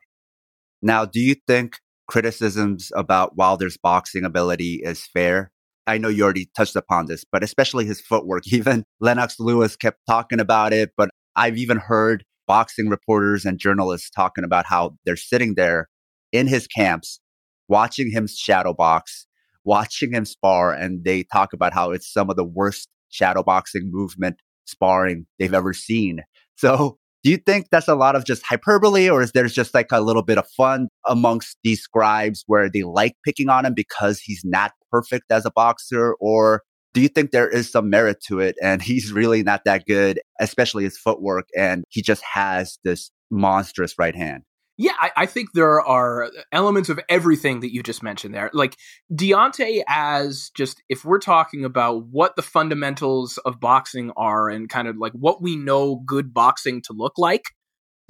[0.82, 5.50] Now, do you think criticisms about Wilder's boxing ability is fair.
[5.86, 8.46] I know you already touched upon this, but especially his footwork.
[8.52, 14.08] Even Lennox Lewis kept talking about it, but I've even heard boxing reporters and journalists
[14.08, 15.88] talking about how they're sitting there
[16.36, 17.20] in his camps,
[17.68, 19.26] watching him shadow box,
[19.64, 23.90] watching him spar, and they talk about how it's some of the worst shadow boxing
[23.92, 26.22] movement sparring they've ever seen.
[26.56, 29.88] So do you think that's a lot of just hyperbole, or is there just like
[29.90, 34.20] a little bit of fun amongst these scribes where they like picking on him because
[34.20, 36.14] he's not perfect as a boxer?
[36.20, 36.62] Or
[36.94, 40.20] do you think there is some merit to it and he's really not that good,
[40.38, 44.44] especially his footwork, and he just has this monstrous right hand?
[44.78, 48.50] Yeah, I, I, think there are elements of everything that you just mentioned there.
[48.52, 48.76] Like
[49.10, 54.86] Deontay, as just if we're talking about what the fundamentals of boxing are and kind
[54.86, 57.44] of like what we know good boxing to look like,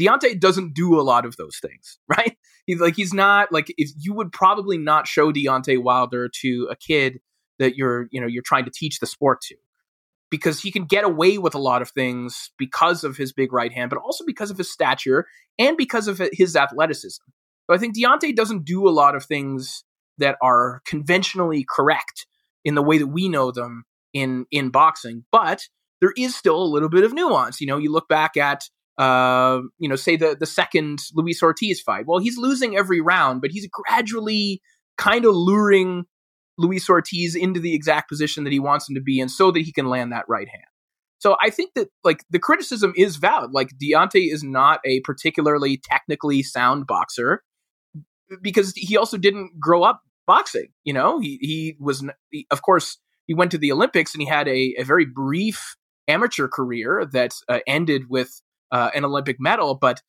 [0.00, 2.36] Deontay doesn't do a lot of those things, right?
[2.66, 6.74] He's like he's not like if you would probably not show Deontay Wilder to a
[6.74, 7.20] kid
[7.60, 9.56] that you're you know you're trying to teach the sport to
[10.30, 13.72] because he can get away with a lot of things because of his big right
[13.72, 15.26] hand, but also because of his stature
[15.58, 17.22] and because of his athleticism.
[17.68, 19.84] So I think Deontay doesn't do a lot of things
[20.18, 22.26] that are conventionally correct
[22.64, 25.62] in the way that we know them in in boxing, but
[26.00, 27.60] there is still a little bit of nuance.
[27.60, 28.62] You know, you look back at
[28.98, 32.06] uh, you know, say the the second Luis Ortiz fight.
[32.06, 34.62] Well, he's losing every round, but he's gradually
[34.96, 36.06] kind of luring
[36.58, 39.60] Luis Ortiz into the exact position that he wants him to be in so that
[39.60, 40.64] he can land that right hand.
[41.18, 43.52] So I think that like the criticism is valid.
[43.52, 47.42] Like Deontay is not a particularly technically sound boxer
[48.42, 50.68] because he also didn't grow up boxing.
[50.84, 54.28] You know, he he was he, of course he went to the Olympics and he
[54.28, 55.76] had a, a very brief
[56.08, 60.02] amateur career that uh, ended with uh, an Olympic medal, but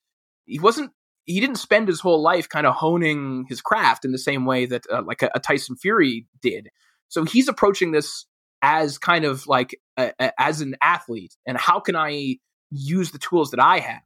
[0.46, 0.92] he wasn't
[1.28, 4.66] he didn't spend his whole life kind of honing his craft in the same way
[4.66, 6.70] that uh, like a, a, Tyson Fury did.
[7.10, 8.26] So he's approaching this
[8.62, 12.38] as kind of like a, a, as an athlete, and how can I
[12.72, 14.02] use the tools that I have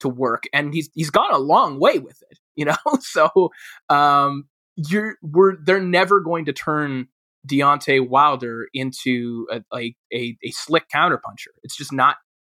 [0.00, 0.44] to work?
[0.52, 2.76] And he's he's gone a long way with it, you know.
[3.00, 3.50] so
[3.88, 4.44] um,
[4.76, 7.08] you're we're they're never going to turn
[7.48, 11.54] Deontay Wilder into a, a, a, a slick counterpuncher.
[11.62, 12.16] It's just not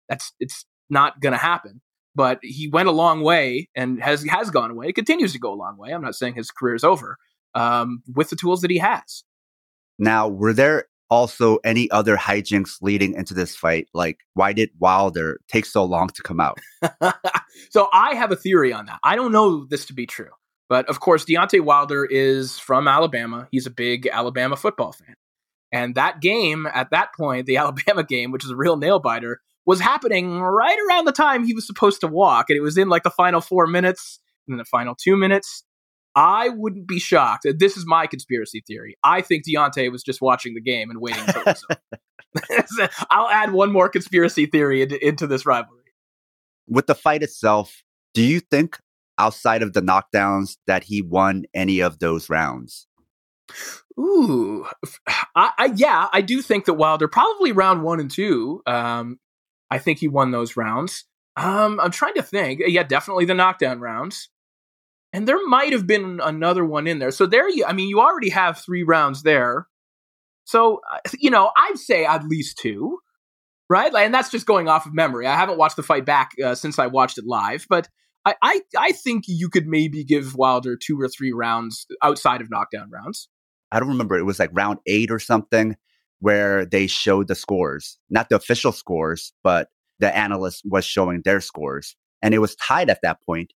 [0.09, 1.81] that's it's not going to happen.
[2.15, 4.89] But he went a long way and has has gone away.
[4.89, 5.91] It Continues to go a long way.
[5.91, 7.17] I'm not saying his career is over
[7.55, 9.25] um, with the tools that he has.
[9.99, 13.89] Now, were there also any other hijinks leading into this fight?
[13.93, 16.59] Like, why did Wilder take so long to come out?
[17.71, 18.99] so I have a theory on that.
[19.03, 20.31] I don't know this to be true.
[20.69, 23.49] But of course, Deontay Wilder is from Alabama.
[23.51, 25.17] He's a big Alabama football fan.
[25.73, 29.43] And that game, at that point, the Alabama game, which is a real nail biter,
[29.71, 32.51] was happening right around the time he was supposed to walk.
[32.51, 35.63] And it was in like the final four minutes and then the final two minutes.
[36.17, 37.47] I wouldn't be shocked.
[37.57, 38.97] This is my conspiracy theory.
[39.05, 41.55] I think Deontay was just watching the game and waiting until
[42.51, 45.79] it I'll add one more conspiracy theory into, into this rivalry.
[46.67, 48.77] With the fight itself, do you think
[49.19, 52.89] outside of the knockdowns that he won any of those rounds?
[53.99, 54.67] Ooh,
[55.37, 58.63] I, I, yeah, I do think that Wilder probably round one and two.
[58.67, 59.19] Um,
[59.71, 61.05] I think he won those rounds.
[61.37, 62.61] Um, I'm trying to think.
[62.67, 64.29] Yeah, definitely the knockdown rounds,
[65.13, 67.11] and there might have been another one in there.
[67.11, 67.65] So there, you.
[67.65, 69.67] I mean, you already have three rounds there.
[70.45, 72.99] So uh, you know, I'd say at least two,
[73.69, 73.95] right?
[73.95, 75.27] And that's just going off of memory.
[75.27, 77.89] I haven't watched the fight back uh, since I watched it live, but
[78.25, 82.51] I, I, I think you could maybe give Wilder two or three rounds outside of
[82.51, 83.29] knockdown rounds.
[83.73, 84.19] I don't remember.
[84.19, 85.77] It was like round eight or something
[86.21, 89.69] where they showed the scores, not the official scores, but
[89.99, 91.97] the analyst was showing their scores.
[92.23, 93.53] And it was tied at that point.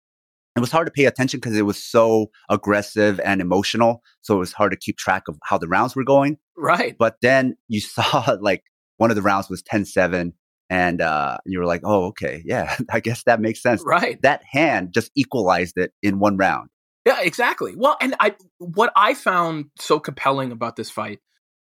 [0.56, 4.02] It was hard to pay attention because it was so aggressive and emotional.
[4.22, 6.38] So it was hard to keep track of how the rounds were going.
[6.58, 6.96] Right.
[6.98, 8.64] But then you saw like
[8.98, 10.34] one of the rounds was 10 7
[10.70, 13.84] and uh, you were like, oh, okay, yeah, I guess that makes sense.
[13.86, 14.22] Right.
[14.22, 16.70] That hand just equalized it in one round.
[17.06, 17.74] Yeah, exactly.
[17.76, 21.20] Well, and I what I found so compelling about this fight,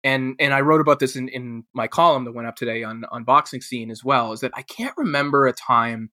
[0.03, 3.03] and and I wrote about this in, in my column that went up today on
[3.11, 6.11] on boxing scene as well, is that I can't remember a time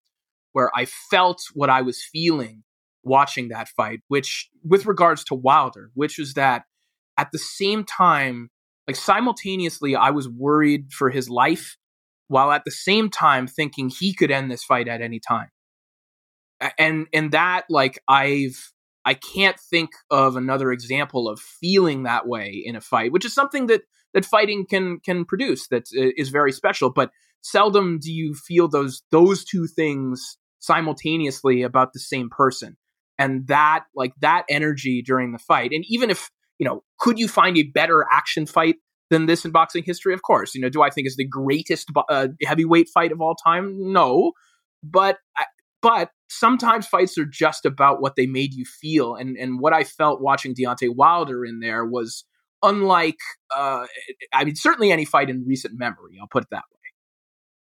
[0.53, 2.63] where I felt what I was feeling
[3.03, 6.63] watching that fight, which with regards to Wilder, which was that
[7.17, 8.49] at the same time,
[8.87, 11.77] like simultaneously, I was worried for his life
[12.27, 15.49] while at the same time thinking he could end this fight at any time.
[16.77, 18.71] And and that like I've
[19.05, 23.33] I can't think of another example of feeling that way in a fight, which is
[23.33, 23.81] something that
[24.13, 29.01] that fighting can can produce that is very special, but seldom do you feel those
[29.11, 32.77] those two things simultaneously about the same person.
[33.17, 37.27] And that like that energy during the fight and even if, you know, could you
[37.27, 38.75] find a better action fight
[39.09, 40.13] than this in boxing history.
[40.13, 43.35] Of course, you know, do I think is the greatest uh, heavyweight fight of all
[43.35, 43.91] time?
[43.91, 44.33] No,
[44.83, 45.17] but
[45.81, 49.83] but sometimes fights are just about what they made you feel, and and what I
[49.83, 52.25] felt watching Deontay Wilder in there was
[52.63, 53.19] unlike,
[53.55, 53.85] uh,
[54.33, 56.17] I mean, certainly any fight in recent memory.
[56.19, 56.79] I'll put it that way.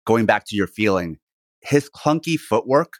[0.06, 1.18] Going back to your feeling,
[1.60, 2.94] his clunky footwork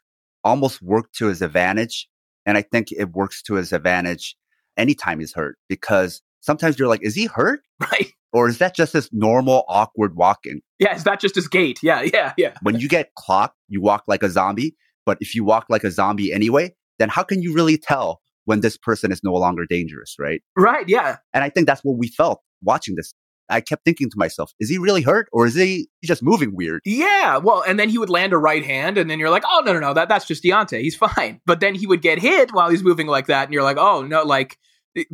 [0.45, 2.09] almost worked to his advantage,
[2.47, 4.37] and I think it works to his advantage
[4.77, 7.61] anytime he's hurt because sometimes you're like, is he hurt?
[7.93, 8.13] Right.
[8.33, 10.63] Or is that just his normal awkward walking?
[10.79, 11.81] Yeah, is that just his gait?
[11.83, 12.57] Yeah, yeah, yeah.
[12.63, 14.77] When you get clocked, you walk like a zombie.
[15.05, 18.61] But if you walk like a zombie anyway, then how can you really tell when
[18.61, 20.43] this person is no longer dangerous, right?
[20.57, 21.19] Right, yeah.
[21.33, 23.15] And I think that's what we felt watching this.
[23.49, 26.81] I kept thinking to myself, is he really hurt or is he just moving weird?
[26.85, 27.37] Yeah.
[27.37, 29.73] Well, and then he would land a right hand and then you're like, oh, no,
[29.73, 30.81] no, no, that, that's just Deontay.
[30.81, 31.41] He's fine.
[31.45, 33.45] But then he would get hit while he's moving like that.
[33.45, 34.57] And you're like, oh, no, like
[34.97, 35.05] eh,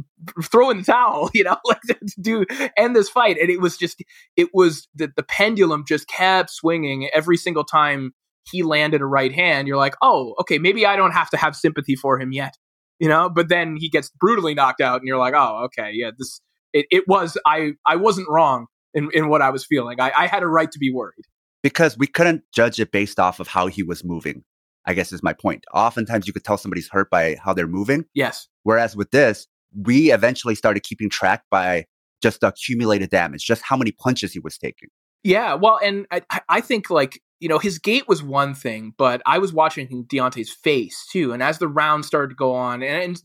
[0.44, 2.44] throw in the towel, you know, like to do
[2.76, 3.38] end this fight.
[3.38, 4.02] And it was just,
[4.36, 8.12] it was the, the pendulum just kept swinging every single time
[8.44, 9.68] he landed a right hand.
[9.68, 12.54] You're like, oh, okay, maybe I don't have to have sympathy for him yet,
[12.98, 13.28] you know.
[13.28, 16.40] But then he gets brutally knocked out, and you're like, oh, okay, yeah, this
[16.72, 20.00] it, it was I I wasn't wrong in in what I was feeling.
[20.00, 21.24] I, I had a right to be worried
[21.62, 24.44] because we couldn't judge it based off of how he was moving.
[24.86, 25.64] I guess is my point.
[25.74, 28.06] Oftentimes you could tell somebody's hurt by how they're moving.
[28.14, 28.48] Yes.
[28.62, 31.84] Whereas with this, we eventually started keeping track by
[32.22, 34.88] just the accumulated damage, just how many punches he was taking.
[35.22, 39.22] Yeah, well, and I, I think like you know his gait was one thing, but
[39.26, 43.16] I was watching Deontay's face too, and as the round started to go on, and,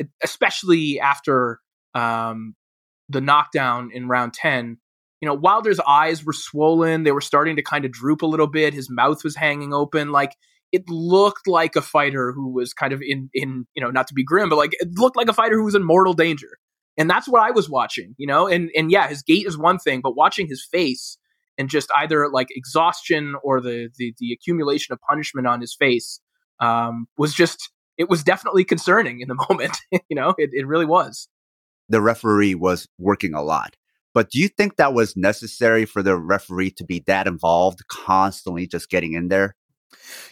[0.00, 1.60] and especially after
[1.94, 2.54] um,
[3.08, 4.78] the knockdown in round ten,
[5.20, 8.48] you know Wilder's eyes were swollen; they were starting to kind of droop a little
[8.48, 8.74] bit.
[8.74, 10.36] His mouth was hanging open, like
[10.74, 14.14] it looked like a fighter who was kind of in in you know not to
[14.14, 16.58] be grim but like it looked like a fighter who was in mortal danger
[16.98, 19.78] and that's what i was watching you know and and yeah his gait is one
[19.78, 21.16] thing but watching his face
[21.58, 26.20] and just either like exhaustion or the the, the accumulation of punishment on his face
[26.60, 30.86] um, was just it was definitely concerning in the moment you know it, it really
[30.86, 31.28] was
[31.88, 33.76] the referee was working a lot.
[34.12, 38.66] But do you think that was necessary for the referee to be that involved, constantly
[38.66, 39.56] just getting in there?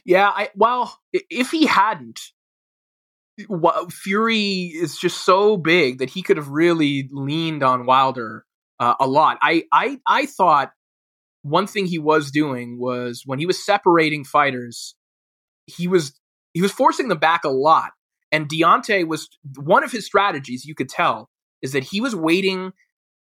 [0.05, 2.21] Yeah, I well, if he hadn't,
[3.91, 8.45] Fury is just so big that he could have really leaned on Wilder
[8.79, 9.39] uh, a lot.
[9.43, 10.73] I, I I thought
[11.43, 14.95] one thing he was doing was when he was separating fighters,
[15.67, 16.19] he was
[16.55, 17.93] he was forcing them back a lot.
[18.31, 20.65] And Deontay was one of his strategies.
[20.65, 21.29] You could tell
[21.61, 22.73] is that he was waiting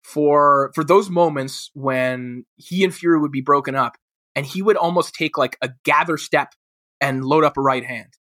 [0.04, 3.98] for for those moments when he and Fury would be broken up,
[4.36, 6.54] and he would almost take like a gather step
[7.00, 8.16] and load up a right hand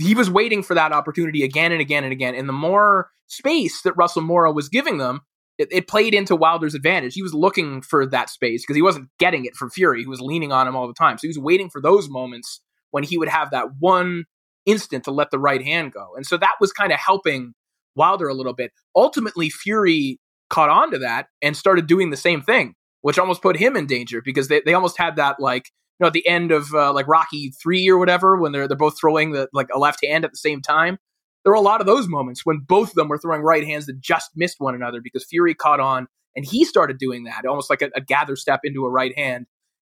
[0.00, 2.34] he was waiting for that opportunity again and again and again.
[2.34, 5.20] And the more space that Russell Mora was giving them,
[5.58, 7.14] it, it played into Wilder's advantage.
[7.14, 10.00] He was looking for that space because he wasn't getting it from Fury.
[10.00, 11.18] He was leaning on him all the time.
[11.18, 14.24] So he was waiting for those moments when he would have that one
[14.64, 16.14] instant to let the right hand go.
[16.16, 17.54] And so that was kind of helping
[17.94, 18.72] Wilder a little bit.
[18.94, 23.56] Ultimately, Fury caught on to that and started doing the same thing, which almost put
[23.56, 25.66] him in danger because they, they almost had that like
[25.98, 28.76] you know, at the end of uh, like Rocky three or whatever, when they're they're
[28.76, 30.98] both throwing the like a left hand at the same time.
[31.44, 33.86] There were a lot of those moments when both of them were throwing right hands
[33.86, 37.70] that just missed one another because Fury caught on and he started doing that, almost
[37.70, 39.46] like a, a gather step into a right hand,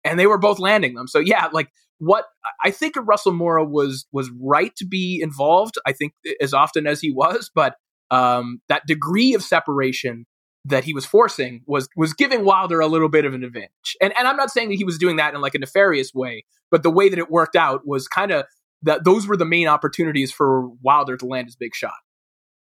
[0.03, 1.07] and they were both landing them.
[1.07, 1.69] So yeah, like
[1.99, 2.25] what
[2.63, 5.75] I think Russell Mora was was right to be involved.
[5.85, 7.75] I think as often as he was, but
[8.09, 10.25] um, that degree of separation
[10.65, 13.95] that he was forcing was was giving Wilder a little bit of an advantage.
[14.01, 16.45] And and I'm not saying that he was doing that in like a nefarious way,
[16.69, 18.45] but the way that it worked out was kind of
[18.83, 21.93] that those were the main opportunities for Wilder to land his big shot.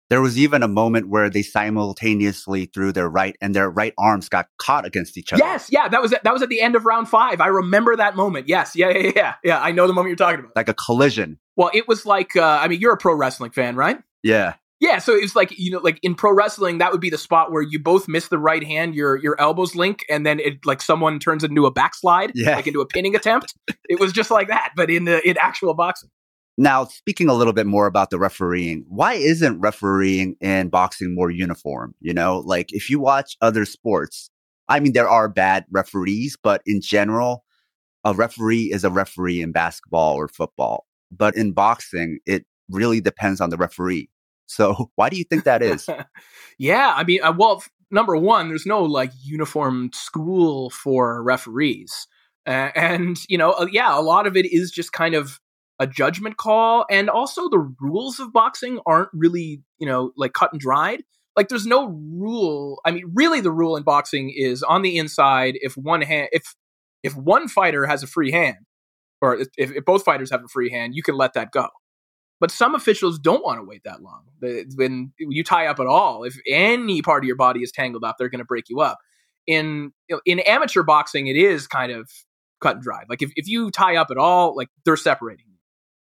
[0.09, 4.29] There was even a moment where they simultaneously threw their right and their right arms
[4.29, 5.43] got caught against each other.
[5.43, 7.41] Yes, yeah, that was that was at the end of round 5.
[7.41, 8.49] I remember that moment.
[8.49, 9.35] Yes, yeah, yeah, yeah.
[9.43, 10.55] Yeah, I know the moment you're talking about.
[10.55, 11.41] Like a collision.
[11.57, 13.99] Well, it was like uh, I mean, you're a pro wrestling fan, right?
[14.23, 14.55] Yeah.
[14.79, 17.51] Yeah, so it's like you know, like in pro wrestling, that would be the spot
[17.51, 20.83] where you both miss the right hand, your your elbows link, and then it like
[20.83, 22.57] someone turns into a backslide, yeah.
[22.57, 23.55] like into a pinning attempt.
[23.89, 26.11] it was just like that, but in the in actual boxing.
[26.59, 31.31] Now, speaking a little bit more about the refereeing, why isn't refereeing in boxing more
[31.31, 31.95] uniform?
[32.01, 34.31] You know, like if you watch other sports,
[34.68, 37.45] I mean, there are bad referees, but in general,
[38.05, 40.87] a referee is a referee in basketball or football.
[41.11, 44.09] But in boxing, it really depends on the referee.
[44.47, 45.88] So why do you think that is?
[46.59, 52.07] yeah, I mean, uh, well, number one, there's no like uniform school for referees,
[52.47, 55.40] uh, and you know, uh, yeah, a lot of it is just kind of
[55.78, 60.53] a judgment call, and also the rules of boxing aren't really you know like cut
[60.53, 61.03] and dried.
[61.36, 62.80] Like, there's no rule.
[62.86, 65.59] I mean, really, the rule in boxing is on the inside.
[65.61, 66.55] If one hand, if
[67.03, 68.57] if one fighter has a free hand,
[69.20, 71.68] or if, if both fighters have a free hand, you can let that go.
[72.39, 74.24] But some officials don't want to wait that long.
[74.76, 78.16] When you tie up at all, if any part of your body is tangled up,
[78.18, 78.99] they're going to break you up.
[79.47, 79.93] In
[80.24, 82.11] in amateur boxing, it is kind of
[82.61, 83.07] cut and dried.
[83.09, 85.59] Like if, if you tie up at all, like they're separating you.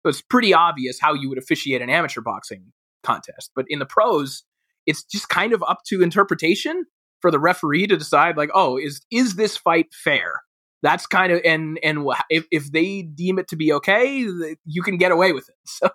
[0.04, 2.72] So it's pretty obvious how you would officiate an amateur boxing
[3.02, 3.50] contest.
[3.54, 4.44] But in the pros,
[4.86, 6.84] it's just kind of up to interpretation
[7.20, 10.40] for the referee to decide like, oh, is is this fight fair?
[10.82, 14.26] That's kind of and and if, if they deem it to be okay
[14.64, 15.54] you can get away with it.
[15.66, 15.88] So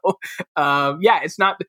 [0.55, 1.59] um, yeah it's not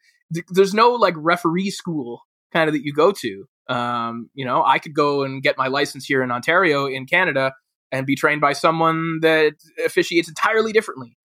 [0.50, 3.44] there's no like referee school kind of that you go to.
[3.68, 7.52] Um, you know i could go and get my license here in ontario in canada
[7.92, 11.18] and be trained by someone that officiates entirely differently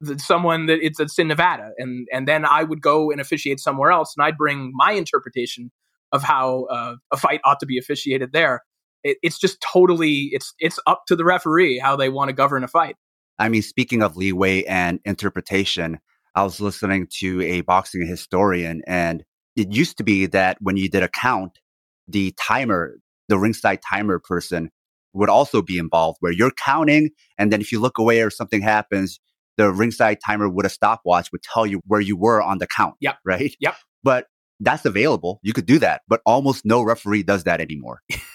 [0.00, 1.72] than someone that it's, it's in nevada.
[1.76, 5.70] And and then i would go and officiate somewhere else and i'd bring my interpretation
[6.12, 8.62] of how uh, a fight ought to be officiated there
[9.04, 12.64] it, it's just totally it's it's up to the referee how they want to govern
[12.64, 12.96] a fight.
[13.38, 15.98] I mean, speaking of leeway and interpretation,
[16.34, 19.24] I was listening to a boxing historian, and
[19.56, 21.58] it used to be that when you did a count,
[22.06, 22.98] the timer,
[23.28, 24.70] the ringside timer person,
[25.12, 28.60] would also be involved, where you're counting, and then if you look away or something
[28.60, 29.18] happens,
[29.56, 32.94] the ringside timer with a stopwatch would tell you where you were on the count.
[33.00, 33.18] Yep.
[33.24, 33.54] Right.
[33.60, 33.74] Yep.
[34.02, 34.26] But
[34.60, 35.40] that's available.
[35.42, 38.02] You could do that, but almost no referee does that anymore.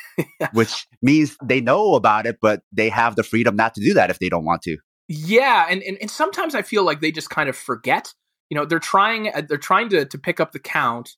[0.54, 4.10] which means they know about it, but they have the freedom not to do that
[4.10, 4.78] if they don't want to.
[5.08, 8.14] Yeah, and, and, and sometimes I feel like they just kind of forget.
[8.50, 11.12] You know, they're trying uh, they're trying to to pick up the count,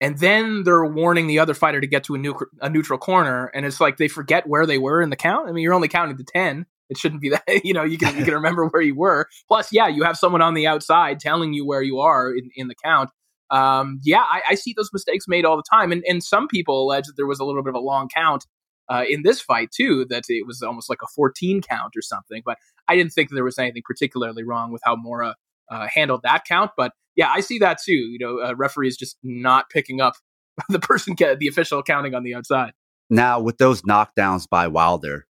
[0.00, 3.50] and then they're warning the other fighter to get to a, new, a neutral corner,
[3.54, 5.48] and it's like they forget where they were in the count.
[5.48, 6.66] I mean, you're only counting to ten.
[6.90, 7.64] It shouldn't be that.
[7.64, 9.28] You know, you can you can remember where you were.
[9.48, 12.68] Plus, yeah, you have someone on the outside telling you where you are in, in
[12.68, 13.10] the count
[13.52, 15.92] um, yeah, I, I, see those mistakes made all the time.
[15.92, 18.46] And, and some people allege that there was a little bit of a long count
[18.88, 22.42] uh, in this fight, too, that it was almost like a 14 count or something.
[22.46, 22.56] But
[22.88, 25.36] I didn't think there was anything particularly wrong with how Mora
[25.70, 26.70] uh, handled that count.
[26.78, 27.92] But yeah, I see that too.
[27.92, 30.14] You know, uh, referees just not picking up
[30.70, 32.72] the person, the official counting on the outside.
[33.10, 35.26] Now, with those knockdowns by Wilder,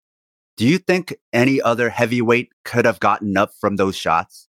[0.57, 4.49] do you think any other heavyweight could have gotten up from those shots?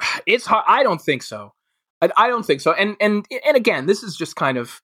[0.26, 0.64] It's hard.
[0.68, 1.54] I don't think so.
[2.00, 2.72] I, I don't think so.
[2.72, 4.80] And and and again, this is just kind of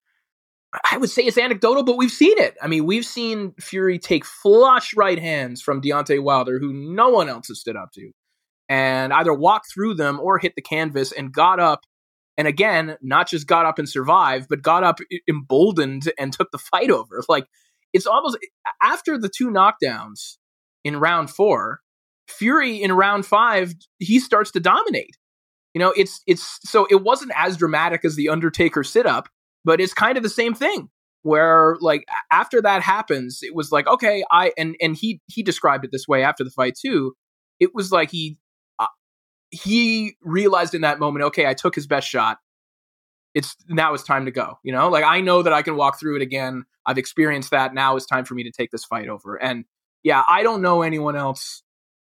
[0.90, 2.56] I would say it's anecdotal, but we've seen it.
[2.60, 7.28] I mean, we've seen Fury take flush right hands from Deontay Wilder, who no one
[7.28, 8.10] else has stood up to,
[8.68, 11.84] and either walk through them or hit the canvas and got up.
[12.36, 14.98] And again, not just got up and survived, but got up
[15.28, 17.22] emboldened and took the fight over.
[17.28, 17.46] Like
[17.92, 18.38] it's almost
[18.82, 20.38] after the two knockdowns
[20.82, 21.80] in round four,
[22.26, 25.16] Fury in round five, he starts to dominate.
[25.74, 29.28] You know, it's it's so it wasn't as dramatic as the Undertaker sit up
[29.64, 30.88] but it's kind of the same thing
[31.22, 35.84] where like after that happens it was like okay i and and he he described
[35.84, 37.14] it this way after the fight too.
[37.60, 38.36] It was like he
[38.78, 38.86] uh,
[39.50, 42.38] he realized in that moment okay i took his best shot.
[43.34, 44.88] It's now it's time to go you know?
[44.88, 46.64] Like i know that i can walk through it again.
[46.86, 47.72] I've experienced that.
[47.72, 49.36] Now it's time for me to take this fight over.
[49.36, 49.64] And
[50.02, 51.62] yeah i don't know anyone else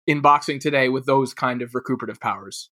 [0.06, 2.70] in boxing today with those kind of recuperative powers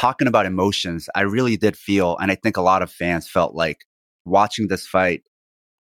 [0.00, 3.54] talking about emotions i really did feel and i think a lot of fans felt
[3.54, 3.84] like
[4.24, 5.22] watching this fight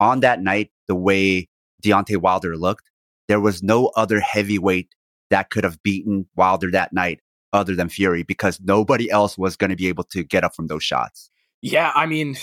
[0.01, 1.47] on that night, the way
[1.84, 2.89] Deontay Wilder looked,
[3.28, 4.89] there was no other heavyweight
[5.30, 7.22] that could have beaten Wilder that night
[7.53, 10.68] other than Fury because nobody else was going to be able to get up from
[10.68, 11.30] those shots.
[11.62, 12.36] Yeah, I mean,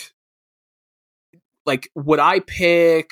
[1.67, 3.11] like, would I pick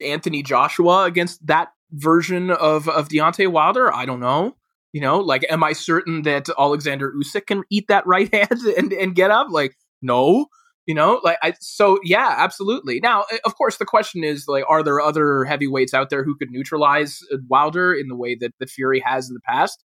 [0.00, 3.94] Anthony Joshua against that version of of Deontay Wilder?
[3.94, 4.56] I don't know.
[4.96, 8.92] You know, like, am I certain that Alexander Usyk can eat that right hand and
[8.92, 9.48] and get up?
[9.50, 10.46] Like, no
[10.86, 14.84] you know like i so yeah absolutely now of course the question is like are
[14.84, 18.66] there other heavyweights out there who could neutralize uh, wilder in the way that the
[18.66, 19.82] fury has in the past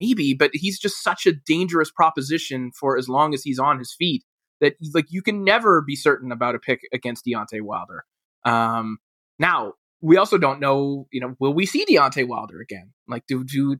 [0.00, 3.94] maybe but he's just such a dangerous proposition for as long as he's on his
[3.96, 4.24] feet
[4.62, 8.04] that like you can never be certain about a pick against Deontay Wilder.
[8.44, 8.98] Um,
[9.38, 12.92] now we also don't know, you know, will we see Deontay Wilder again?
[13.06, 13.76] Like, do do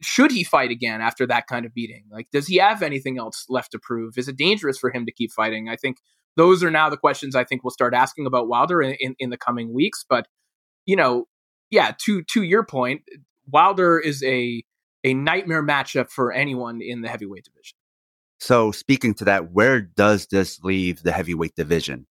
[0.00, 2.04] should he fight again after that kind of beating?
[2.10, 4.16] Like, does he have anything else left to prove?
[4.16, 5.68] Is it dangerous for him to keep fighting?
[5.68, 5.98] I think
[6.36, 9.30] those are now the questions I think we'll start asking about Wilder in, in, in
[9.30, 10.04] the coming weeks.
[10.08, 10.26] But,
[10.86, 11.26] you know,
[11.70, 13.02] yeah, to to your point,
[13.46, 14.62] Wilder is a
[15.04, 17.76] a nightmare matchup for anyone in the heavyweight division.
[18.38, 22.06] So, speaking to that, where does this leave the heavyweight division?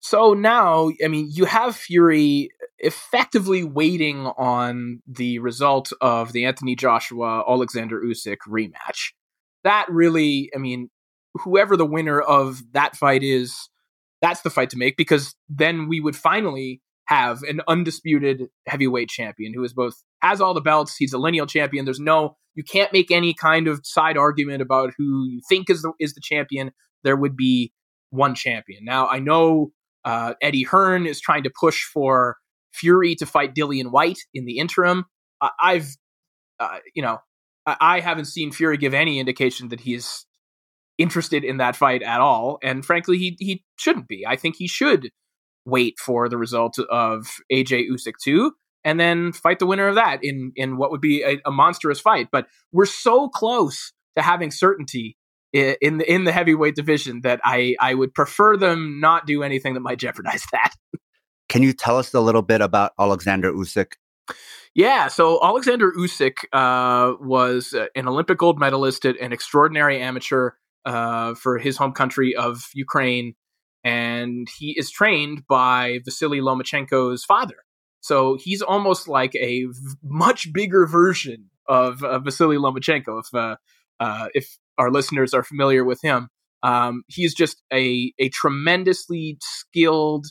[0.00, 2.50] So now, I mean, you have Fury
[2.84, 9.12] effectively waiting on the result of the Anthony Joshua Alexander Usyk rematch.
[9.64, 10.90] That really, I mean,
[11.34, 13.56] whoever the winner of that fight is,
[14.20, 19.52] that's the fight to make because then we would finally have an undisputed heavyweight champion
[19.54, 21.84] who is both has all the belts, he's a lineal champion.
[21.84, 25.82] There's no you can't make any kind of side argument about who you think is
[25.82, 26.70] the is the champion.
[27.02, 27.72] There would be
[28.10, 28.84] one champion.
[28.84, 29.72] Now I know
[30.04, 32.36] uh, Eddie Hearn is trying to push for
[32.74, 35.04] Fury to fight Dillian Whyte in the interim.
[35.60, 35.88] I've,
[36.58, 37.18] uh, you know,
[37.66, 40.26] I-, haven't seen Fury give any indication that he's
[40.98, 44.24] interested in that fight at all, and frankly, he he shouldn't be.
[44.26, 45.10] I think he should
[45.66, 48.52] wait for the result of AJ Usyk two,
[48.84, 52.00] and then fight the winner of that in in what would be a, a monstrous
[52.00, 52.28] fight.
[52.30, 55.16] But we're so close to having certainty
[55.52, 59.74] in the in the heavyweight division that I I would prefer them not do anything
[59.74, 60.74] that might jeopardize that.
[61.54, 63.92] Can you tell us a little bit about Alexander Usyk?
[64.74, 70.50] Yeah, so Alexander Usyk uh, was uh, an Olympic gold medalist, an extraordinary amateur
[70.84, 73.36] uh, for his home country of Ukraine,
[73.84, 77.58] and he is trained by Vasily Lomachenko's father.
[78.00, 83.20] So he's almost like a v- much bigger version of Vasily Lomachenko.
[83.20, 83.56] If uh,
[84.00, 86.30] uh, if our listeners are familiar with him,
[86.64, 90.26] um, he's just a a tremendously skilled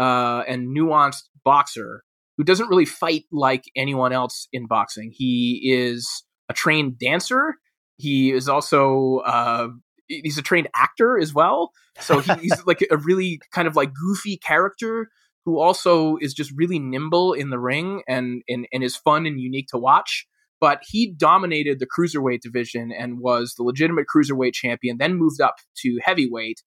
[0.00, 2.02] uh, and nuanced boxer
[2.38, 5.12] who doesn't really fight like anyone else in boxing.
[5.14, 7.56] He is a trained dancer.
[7.98, 9.68] He is also uh,
[10.08, 11.72] he's a trained actor as well.
[12.00, 15.10] So he, he's like a really kind of like goofy character
[15.44, 19.38] who also is just really nimble in the ring and and, and is fun and
[19.38, 20.26] unique to watch.
[20.62, 24.96] But he dominated the cruiserweight division and was the legitimate cruiserweight champion.
[24.98, 26.62] Then moved up to heavyweight.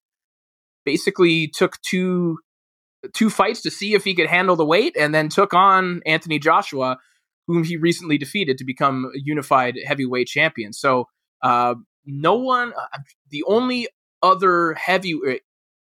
[0.86, 2.38] Basically, took two
[3.14, 6.39] two fights to see if he could handle the weight, and then took on Anthony
[6.39, 6.97] Joshua,
[7.47, 10.74] whom he recently defeated to become a unified heavyweight champion.
[10.74, 11.08] So,
[11.41, 11.76] uh,
[12.06, 12.99] no one, uh,
[13.30, 13.88] the only
[14.22, 15.36] other heavy, uh,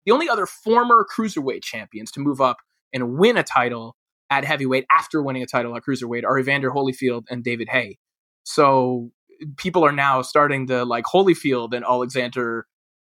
[0.05, 2.57] the only other former cruiserweight champions to move up
[2.93, 3.95] and win a title
[4.29, 7.97] at heavyweight after winning a title at cruiserweight are Evander Holyfield and David Haye.
[8.43, 9.11] So
[9.57, 12.67] people are now starting to like Holyfield and Alexander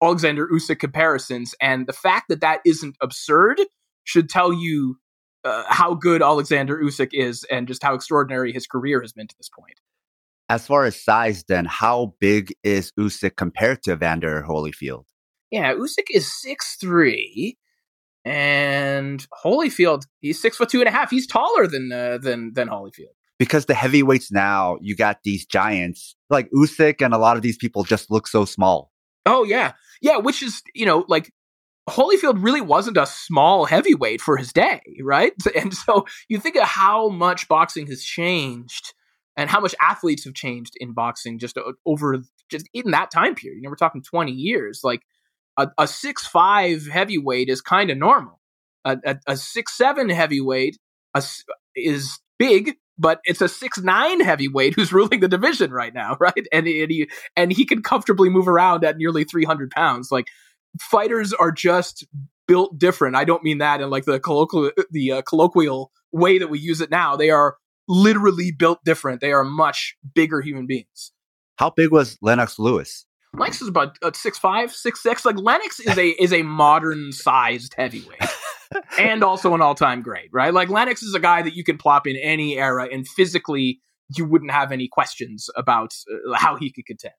[0.02, 3.62] Alexander Usyk comparisons, and the fact that that isn't absurd
[4.04, 4.98] should tell you
[5.44, 9.38] uh, how good Alexander Usyk is and just how extraordinary his career has been to
[9.38, 9.80] this point.
[10.50, 15.06] As far as size, then, how big is Usyk compared to Vander Holyfield?
[15.52, 17.58] Yeah, Usyk is six three,
[18.26, 21.10] and Holyfield he's six foot two and a half.
[21.10, 23.16] He's taller than uh, than than Holyfield.
[23.40, 27.58] Because the heavyweights now, you got these giants like Usyk, and a lot of these
[27.58, 28.92] people just look so small.
[29.26, 30.18] Oh yeah, yeah.
[30.18, 31.32] Which is you know like
[31.90, 35.34] Holyfield really wasn't a small heavyweight for his day, right?
[35.56, 38.94] And so you think of how much boxing has changed
[39.36, 43.58] and how much athletes have changed in boxing just over just in that time period.
[43.58, 44.82] You know, we're talking 20 years.
[44.84, 45.02] Like
[45.58, 48.40] a, six five heavyweight is kind of normal.
[48.86, 50.78] A, a, six seven heavyweight
[51.76, 56.48] is big, but it's a six nine heavyweight who's ruling the division right now, right?
[56.52, 60.12] And, and he and he can comfortably move around at nearly 300 pounds.
[60.12, 60.28] Like
[60.82, 62.06] fighters are just
[62.48, 63.16] built different.
[63.16, 66.82] I don't mean that in like the colloquial the uh, colloquial way that we use
[66.82, 67.16] it now.
[67.16, 67.58] They are
[67.88, 69.22] literally built different.
[69.22, 71.12] They are much bigger human beings.
[71.58, 73.06] How big was Lennox Lewis?
[73.36, 75.26] Lennox is about uh, six five, six six.
[75.26, 78.22] Like Lennox is a is a modern sized heavyweight,
[79.00, 80.54] and also an all time great, right?
[80.54, 83.82] Like Lennox is a guy that you can plop in any era, and physically
[84.16, 87.14] you wouldn't have any questions about uh, how he could contend.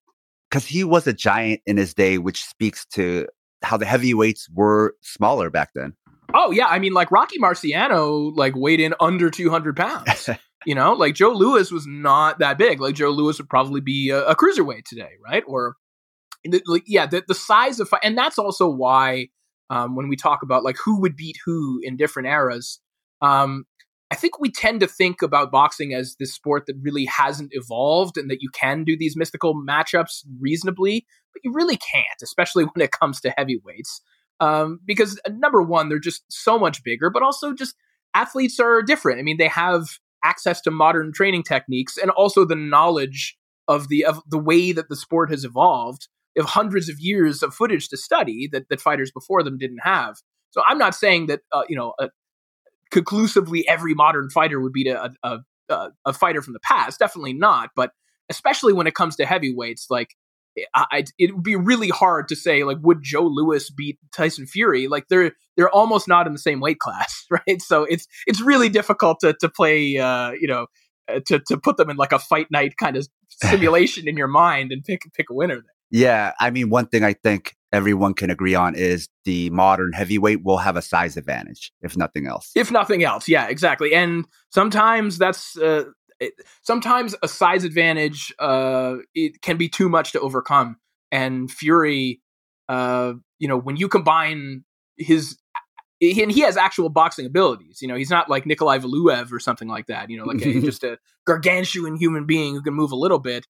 [0.49, 3.27] Because he was a giant in his day, which speaks to
[3.65, 5.93] how the heavyweights were smaller back then.
[6.33, 10.29] Oh yeah, I mean like Rocky Marciano like weighed in under 200 pounds.
[10.65, 12.81] you know, like Joe Louis was not that big.
[12.81, 15.43] Like Joe Louis would probably be a, a cruiserweight today, right?
[15.47, 15.75] Or
[16.65, 19.27] like yeah, the, the size of and that's also why
[19.69, 22.79] um, when we talk about like who would beat who in different eras,
[23.21, 23.65] um,
[24.11, 28.17] I think we tend to think about boxing as this sport that really hasn't evolved
[28.17, 32.83] and that you can do these mystical matchups reasonably, but you really can't, especially when
[32.83, 34.01] it comes to heavyweights.
[34.39, 37.75] Um, because uh, number one, they're just so much bigger, but also just
[38.13, 39.19] athletes are different.
[39.19, 39.87] I mean, they have
[40.23, 43.37] access to modern training techniques and also the knowledge
[43.67, 46.07] of the of the way that the sport has evolved.
[46.37, 50.17] Of hundreds of years of footage to study that that fighters before them didn't have.
[50.51, 52.09] So I'm not saying that uh, you know a,
[52.91, 56.99] conclusively every modern fighter would beat a, a, a, a fighter from the past.
[56.99, 57.71] Definitely not.
[57.75, 57.91] But
[58.29, 60.15] especially when it comes to heavyweights, like
[60.73, 64.87] I, it would be really hard to say like would Joe Louis beat Tyson Fury?
[64.87, 67.61] Like they're they're almost not in the same weight class, right?
[67.61, 70.67] So it's it's really difficult to to play uh, you know
[71.07, 74.27] uh, to to put them in like a fight night kind of simulation in your
[74.27, 75.55] mind and pick pick a winner.
[75.55, 75.74] There.
[75.95, 80.43] Yeah, I mean one thing I think everyone can agree on is the modern heavyweight
[80.43, 82.51] will have a size advantage, if nothing else.
[82.53, 83.93] If nothing else, yeah, exactly.
[83.93, 85.85] And sometimes that's uh,
[86.19, 86.33] it,
[86.63, 90.75] sometimes a size advantage uh, it can be too much to overcome.
[91.13, 92.19] And Fury,
[92.67, 94.65] uh, you know, when you combine
[94.97, 95.37] his
[96.01, 97.81] and he has actual boxing abilities.
[97.81, 100.09] You know, he's not like Nikolai Valuev or something like that.
[100.09, 103.47] You know, like a, just a gargantuan human being who can move a little bit.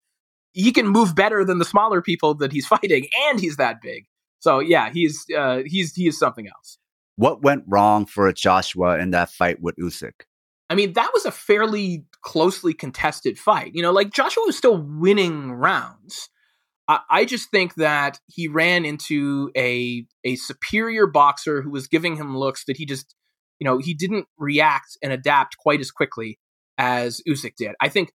[0.54, 4.06] He can move better than the smaller people that he's fighting, and he's that big.
[4.40, 6.78] So yeah, he's uh, he's he is something else.
[7.16, 10.24] What went wrong for a Joshua in that fight with Usyk?
[10.70, 13.76] I mean, that was a fairly closely contested fight.
[13.76, 16.30] You know, like Joshua was still winning rounds.
[16.88, 22.16] I, I just think that he ran into a a superior boxer who was giving
[22.16, 23.16] him looks that he just,
[23.60, 26.40] you know, he didn't react and adapt quite as quickly
[26.78, 27.76] as Usyk did.
[27.80, 28.12] I think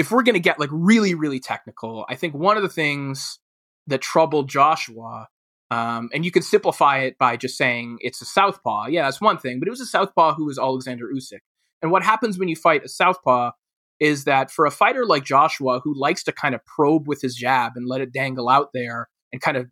[0.00, 3.38] if we're going to get like really, really technical, I think one of the things
[3.86, 5.28] that troubled Joshua
[5.70, 8.86] um, and you can simplify it by just saying it's a southpaw.
[8.86, 11.40] Yeah, that's one thing, but it was a southpaw who was Alexander Usyk.
[11.82, 13.52] And what happens when you fight a southpaw
[14.00, 17.36] is that for a fighter like Joshua, who likes to kind of probe with his
[17.36, 19.66] jab and let it dangle out there and kind of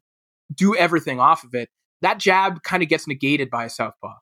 [0.55, 1.71] do everything off of it,
[2.03, 4.15] that jab kind of gets negated by a southpaw.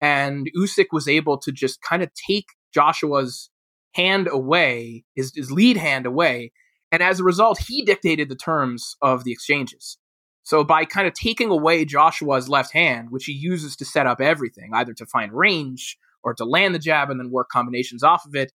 [0.00, 3.50] And Usyk was able to just kind of take Joshua's
[3.92, 6.52] hand away, his, his lead hand away.
[6.92, 9.98] And as a result, he dictated the terms of the exchanges.
[10.42, 14.20] So by kind of taking away Joshua's left hand, which he uses to set up
[14.20, 18.24] everything, either to find range or to land the jab and then work combinations off
[18.26, 18.52] of it,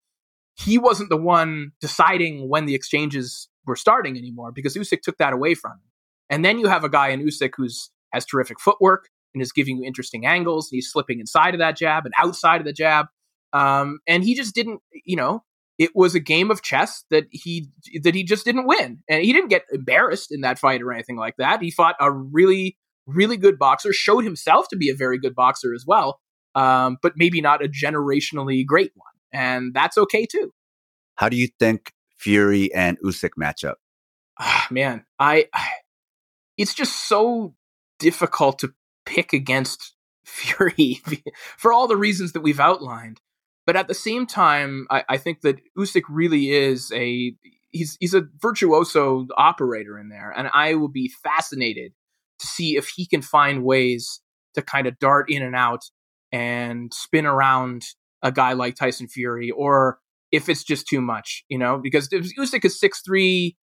[0.54, 5.32] he wasn't the one deciding when the exchanges were starting anymore because Usyk took that
[5.32, 5.90] away from him.
[6.30, 9.78] And then you have a guy in Usyk who's has terrific footwork and is giving
[9.78, 10.70] you interesting angles.
[10.70, 13.06] And he's slipping inside of that jab and outside of the jab.
[13.52, 15.44] Um, and he just didn't, you know,
[15.78, 17.68] it was a game of chess that he
[18.02, 21.16] that he just didn't win, and he didn't get embarrassed in that fight or anything
[21.16, 21.62] like that.
[21.62, 22.76] He fought a really
[23.06, 26.20] really good boxer, showed himself to be a very good boxer as well,
[26.54, 30.52] um, but maybe not a generationally great one, and that's okay too.
[31.16, 33.78] How do you think Fury and Usyk match up?
[34.38, 35.68] Ah, man, I, I
[36.56, 37.54] it's just so
[37.98, 38.72] difficult to
[39.04, 39.94] pick against
[40.24, 41.02] Fury
[41.58, 43.20] for all the reasons that we've outlined.
[43.66, 47.34] But at the same time, I, I think that Usyk really is a
[47.70, 51.92] he's he's a virtuoso operator in there, and I will be fascinated
[52.40, 54.20] to see if he can find ways
[54.54, 55.82] to kind of dart in and out
[56.32, 57.84] and spin around
[58.22, 59.98] a guy like Tyson Fury, or
[60.32, 63.56] if it's just too much, you know, because Usyk is six three,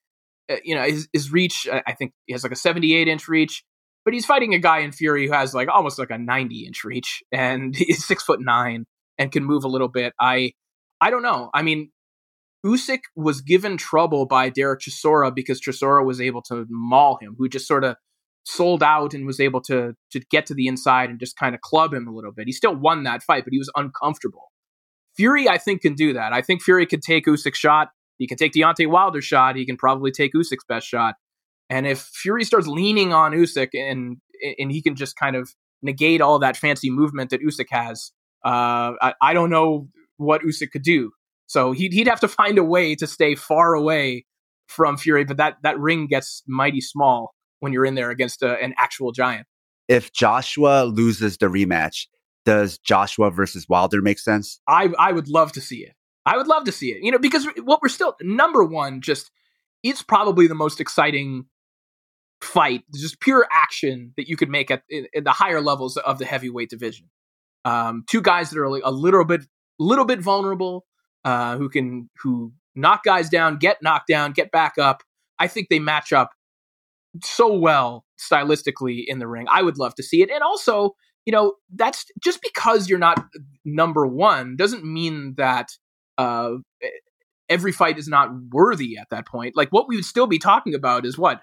[0.49, 3.63] uh, you know, his, his reach, I think he has like a 78 inch reach,
[4.05, 6.83] but he's fighting a guy in Fury who has like almost like a 90 inch
[6.83, 8.85] reach and he's six foot nine
[9.19, 10.13] and can move a little bit.
[10.19, 10.53] I,
[10.99, 11.51] I don't know.
[11.53, 11.91] I mean,
[12.65, 17.47] Usyk was given trouble by Derek Chisora because Chisora was able to maul him, who
[17.47, 17.95] just sort of
[18.45, 21.61] sold out and was able to to get to the inside and just kind of
[21.61, 22.47] club him a little bit.
[22.47, 24.51] He still won that fight, but he was uncomfortable.
[25.15, 26.33] Fury, I think, can do that.
[26.33, 27.89] I think Fury could take Usyk's shot.
[28.17, 29.55] He can take Deontay Wilder's shot.
[29.55, 31.15] He can probably take Usyk's best shot.
[31.69, 34.17] And if Fury starts leaning on Usyk and
[34.57, 38.11] and he can just kind of negate all that fancy movement that Usyk has,
[38.45, 41.11] uh, I, I, don't know what Usyk could do.
[41.47, 44.25] So he'd, he'd have to find a way to stay far away
[44.67, 48.61] from Fury, but that, that ring gets mighty small when you're in there against a,
[48.61, 49.47] an actual giant.
[49.87, 52.05] If Joshua loses the rematch,
[52.45, 54.61] does Joshua versus Wilder make sense?
[54.67, 55.93] I I would love to see it.
[56.25, 57.03] I would love to see it.
[57.03, 59.31] You know, because what we're still number one, just
[59.83, 61.45] it's probably the most exciting
[62.41, 66.19] fight, just pure action that you could make at in, in the higher levels of
[66.19, 67.09] the heavyweight division.
[67.65, 69.41] Um, two guys that are a little bit,
[69.79, 70.85] little bit vulnerable,
[71.25, 75.03] uh, who can who knock guys down, get knocked down, get back up.
[75.37, 76.31] I think they match up
[77.23, 79.47] so well stylistically in the ring.
[79.49, 80.95] I would love to see it, and also,
[81.25, 83.23] you know, that's just because you're not
[83.65, 85.69] number one doesn't mean that
[86.17, 86.55] uh,
[87.49, 89.57] every fight is not worthy at that point.
[89.57, 91.41] Like what we would still be talking about is what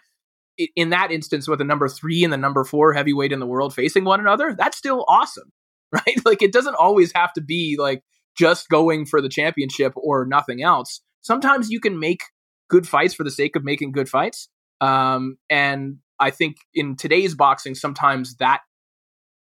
[0.74, 3.74] in that instance with the number three and the number four heavyweight in the world
[3.74, 4.54] facing one another.
[4.56, 5.52] That's still awesome,
[5.92, 6.24] right?
[6.24, 8.02] Like it doesn't always have to be like
[8.36, 11.00] just going for the championship or nothing else.
[11.22, 12.22] Sometimes you can make
[12.68, 14.48] good fights for the sake of making good fights.
[14.80, 18.60] Um, and I think in today's boxing, sometimes that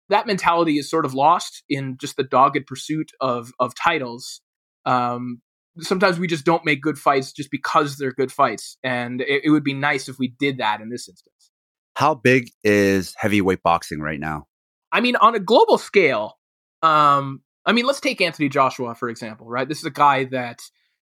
[0.09, 4.41] that mentality is sort of lost in just the dogged pursuit of of titles.
[4.85, 5.41] Um,
[5.79, 9.49] sometimes we just don't make good fights just because they're good fights, and it, it
[9.49, 11.51] would be nice if we did that in this instance.
[11.95, 14.47] How big is heavyweight boxing right now?
[14.93, 16.37] I mean, on a global scale,
[16.83, 19.67] um, I mean, let's take Anthony Joshua for example, right?
[19.67, 20.59] This is a guy that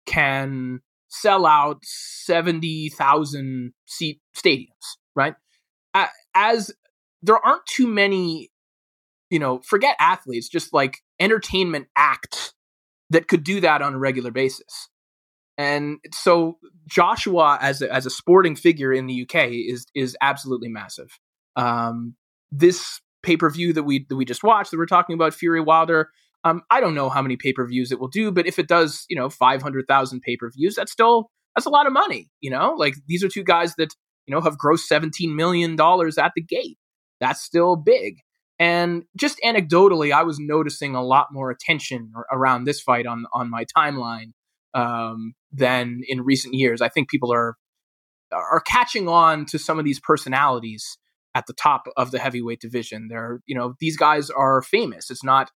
[0.06, 5.34] can sell out seventy thousand seat stadiums, right?
[6.34, 6.70] As
[7.22, 8.50] there aren't too many,
[9.30, 12.54] you know, forget athletes, just like entertainment acts
[13.10, 14.88] that could do that on a regular basis.
[15.58, 16.58] And so
[16.88, 21.18] Joshua as a, as a sporting figure in the UK is is absolutely massive.
[21.56, 22.16] Um,
[22.50, 25.60] this pay per view that we that we just watched that we're talking about Fury
[25.60, 26.10] Wilder.
[26.44, 28.68] Um, I don't know how many pay per views it will do, but if it
[28.68, 31.92] does, you know, five hundred thousand pay per views, that's still that's a lot of
[31.92, 32.28] money.
[32.40, 33.94] You know, like these are two guys that
[34.26, 36.78] you know have grossed seventeen million dollars at the gate.
[37.20, 38.16] That's still big.
[38.58, 43.50] And just anecdotally, I was noticing a lot more attention around this fight on on
[43.50, 44.32] my timeline
[44.74, 46.80] um, than in recent years.
[46.80, 47.56] I think people are
[48.32, 50.98] are catching on to some of these personalities
[51.34, 53.08] at the top of the heavyweight division.
[53.08, 55.10] They're you know these guys are famous.
[55.10, 55.50] It's not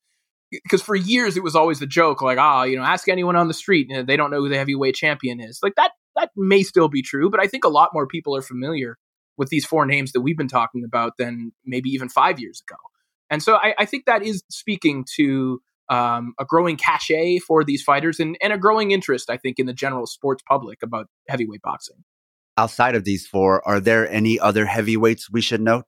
[0.51, 3.49] because for years it was always the joke like ah you know ask anyone on
[3.49, 6.63] the street know, they don't know who the heavyweight champion is like that that may
[6.63, 8.97] still be true but i think a lot more people are familiar
[9.37, 12.79] with these four names that we've been talking about than maybe even five years ago.
[13.31, 15.61] And so I, I think that is speaking to
[15.91, 19.67] um, a growing cachet for these fighters and, and a growing interest, I think, in
[19.67, 22.05] the general sports public about heavyweight boxing.
[22.57, 25.85] Outside of these four, are there any other heavyweights we should note?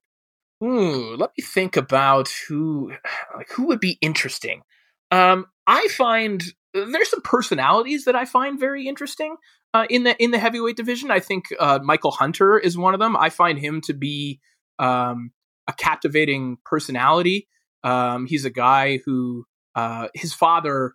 [0.62, 2.92] Ooh, let me think about who
[3.36, 4.62] like who would be interesting.
[5.10, 6.42] Um, I find
[6.74, 9.36] there's some personalities that I find very interesting
[9.74, 11.10] uh, in the in the heavyweight division.
[11.10, 13.16] I think uh, Michael Hunter is one of them.
[13.16, 14.40] I find him to be
[14.78, 15.32] um,
[15.68, 17.48] a captivating personality.
[17.84, 19.44] Um, he's a guy who
[19.74, 20.94] uh, his father,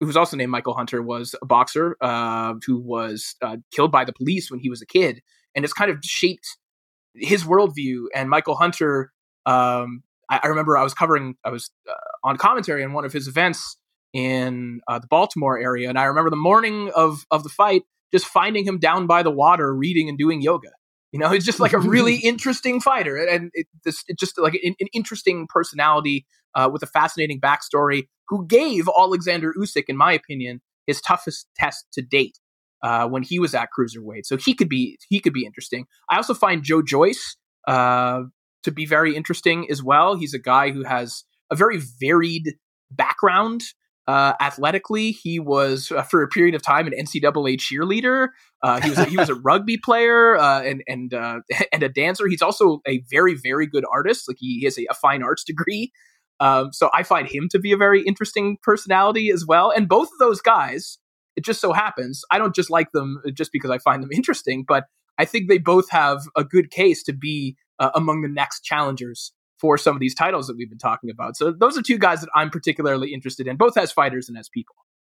[0.00, 4.04] who was also named Michael Hunter, was a boxer uh, who was uh, killed by
[4.04, 5.20] the police when he was a kid,
[5.54, 6.56] and it's kind of shaped
[7.14, 8.04] his worldview.
[8.14, 9.12] And Michael Hunter,
[9.44, 11.92] um, I, I, remember I was covering, I was uh,
[12.24, 13.76] on commentary on one of his events
[14.14, 17.82] in uh, the Baltimore area, and I remember the morning of of the fight,
[18.12, 20.70] just finding him down by the water reading and doing yoga.
[21.12, 23.66] You know, he's just like a really interesting fighter, and it
[24.18, 28.04] just like an, an interesting personality uh, with a fascinating backstory.
[28.28, 32.38] Who gave Alexander Usyk, in my opinion, his toughest test to date
[32.82, 34.24] uh, when he was at cruiserweight.
[34.24, 35.86] So he could be he could be interesting.
[36.10, 37.36] I also find Joe Joyce
[37.66, 38.22] uh,
[38.62, 40.16] to be very interesting as well.
[40.16, 42.54] He's a guy who has a very varied
[42.90, 43.62] background.
[44.06, 48.28] Uh, athletically, he was uh, for a period of time an NCAA cheerleader.
[48.62, 51.40] Uh, he was a, he was a rugby player uh, and and uh,
[51.72, 52.26] and a dancer.
[52.26, 54.26] He's also a very very good artist.
[54.26, 55.92] Like he has a, a fine arts degree.
[56.40, 59.70] Um, so I find him to be a very interesting personality as well.
[59.70, 60.98] And both of those guys,
[61.36, 64.64] it just so happens, I don't just like them just because I find them interesting,
[64.66, 64.84] but
[65.18, 69.32] I think they both have a good case to be uh, among the next challengers
[69.58, 71.36] for some of these titles that we've been talking about.
[71.36, 74.48] So those are two guys that I'm particularly interested in, both as fighters and as
[74.48, 74.74] people.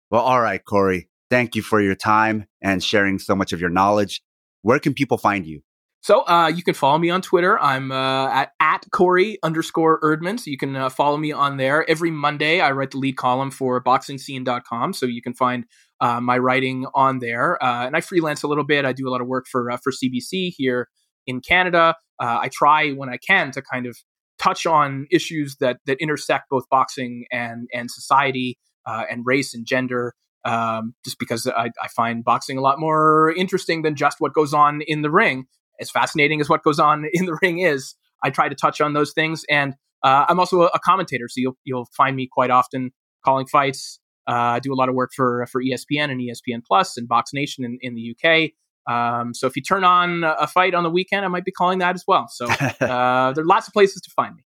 [0.10, 1.10] Well, all right, Corey.
[1.30, 4.22] Thank you for your time and sharing so much of your knowledge.
[4.64, 5.62] Where can people find you?
[6.02, 7.60] So uh, you can follow me on Twitter.
[7.62, 10.40] I'm uh, at, at Corey underscore Erdman.
[10.40, 11.88] So you can uh, follow me on there.
[11.88, 14.94] Every Monday, I write the lead column for boxingscene.com.
[14.94, 15.66] So you can find
[16.00, 17.64] uh, my writing on there.
[17.64, 18.84] Uh, and I freelance a little bit.
[18.84, 20.90] I do a lot of work for, uh, for CBC here
[21.28, 21.96] in Canada.
[22.20, 23.98] I try when I can to kind of
[24.38, 30.14] touch on issues that, that intersect both boxing and, and society and race and gender.
[30.46, 34.56] Um, just because I, I find boxing a lot more interesting than just what goes
[34.56, 35.46] on in the ring
[35.80, 38.94] as fascinating as what goes on in the ring is, I try to touch on
[38.94, 39.44] those things.
[39.50, 42.92] And uh, I'm also a, a, commentator, so you'll you'll find me quite often
[43.24, 44.00] calling fights.
[44.28, 47.32] Uh, I do a lot of work for for ESPN and ESPN Plus and Box
[47.34, 48.52] Nation in, in the UK.
[48.92, 51.80] Um, so if you turn on a fight on the weekend, I might be calling
[51.80, 52.28] that as well.
[52.30, 54.44] So uh, there are lots of places to find me.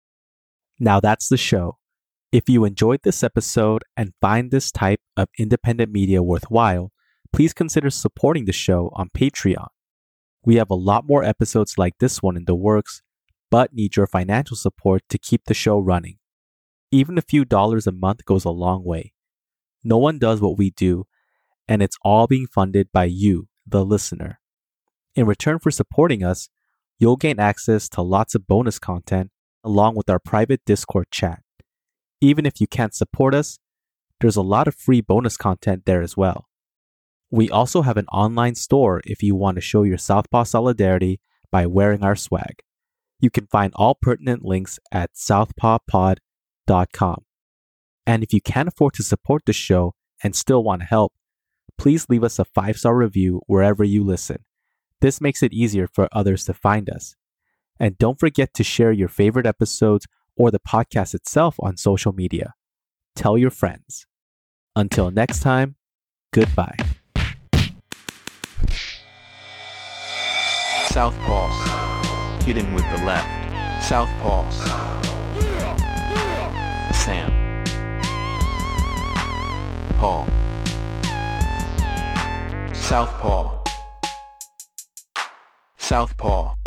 [0.79, 1.77] Now that's the show.
[2.31, 6.91] If you enjoyed this episode and find this type of independent media worthwhile,
[7.31, 9.67] please consider supporting the show on Patreon.
[10.45, 13.01] We have a lot more episodes like this one in the works,
[13.49, 16.17] but need your financial support to keep the show running.
[16.91, 19.13] Even a few dollars a month goes a long way.
[19.83, 21.05] No one does what we do,
[21.67, 24.39] and it's all being funded by you, the listener.
[25.15, 26.49] In return for supporting us,
[26.99, 29.31] you'll gain access to lots of bonus content
[29.63, 31.41] along with our private Discord chat.
[32.19, 33.59] Even if you can't support us,
[34.19, 36.47] there's a lot of free bonus content there as well.
[37.33, 41.19] We also have an online store if you want to show your Southpaw solidarity
[41.51, 42.61] by wearing our swag.
[43.19, 47.25] You can find all pertinent links at southpawpod.com.
[48.05, 51.13] And if you can't afford to support the show and still want to help,
[51.75, 54.45] please leave us a five star review wherever you listen.
[55.01, 57.15] This makes it easier for others to find us.
[57.79, 60.05] And don't forget to share your favorite episodes
[60.37, 62.53] or the podcast itself on social media.
[63.15, 64.05] Tell your friends.
[64.75, 65.77] Until next time,
[66.31, 66.92] goodbye.
[70.87, 71.49] Southpaw.
[72.43, 73.27] Hitting with the left.
[73.83, 74.49] Southpaw.
[76.93, 77.31] Sam.
[79.97, 80.27] Paul.
[82.73, 83.63] Southpaw.
[85.77, 86.62] Southpaw.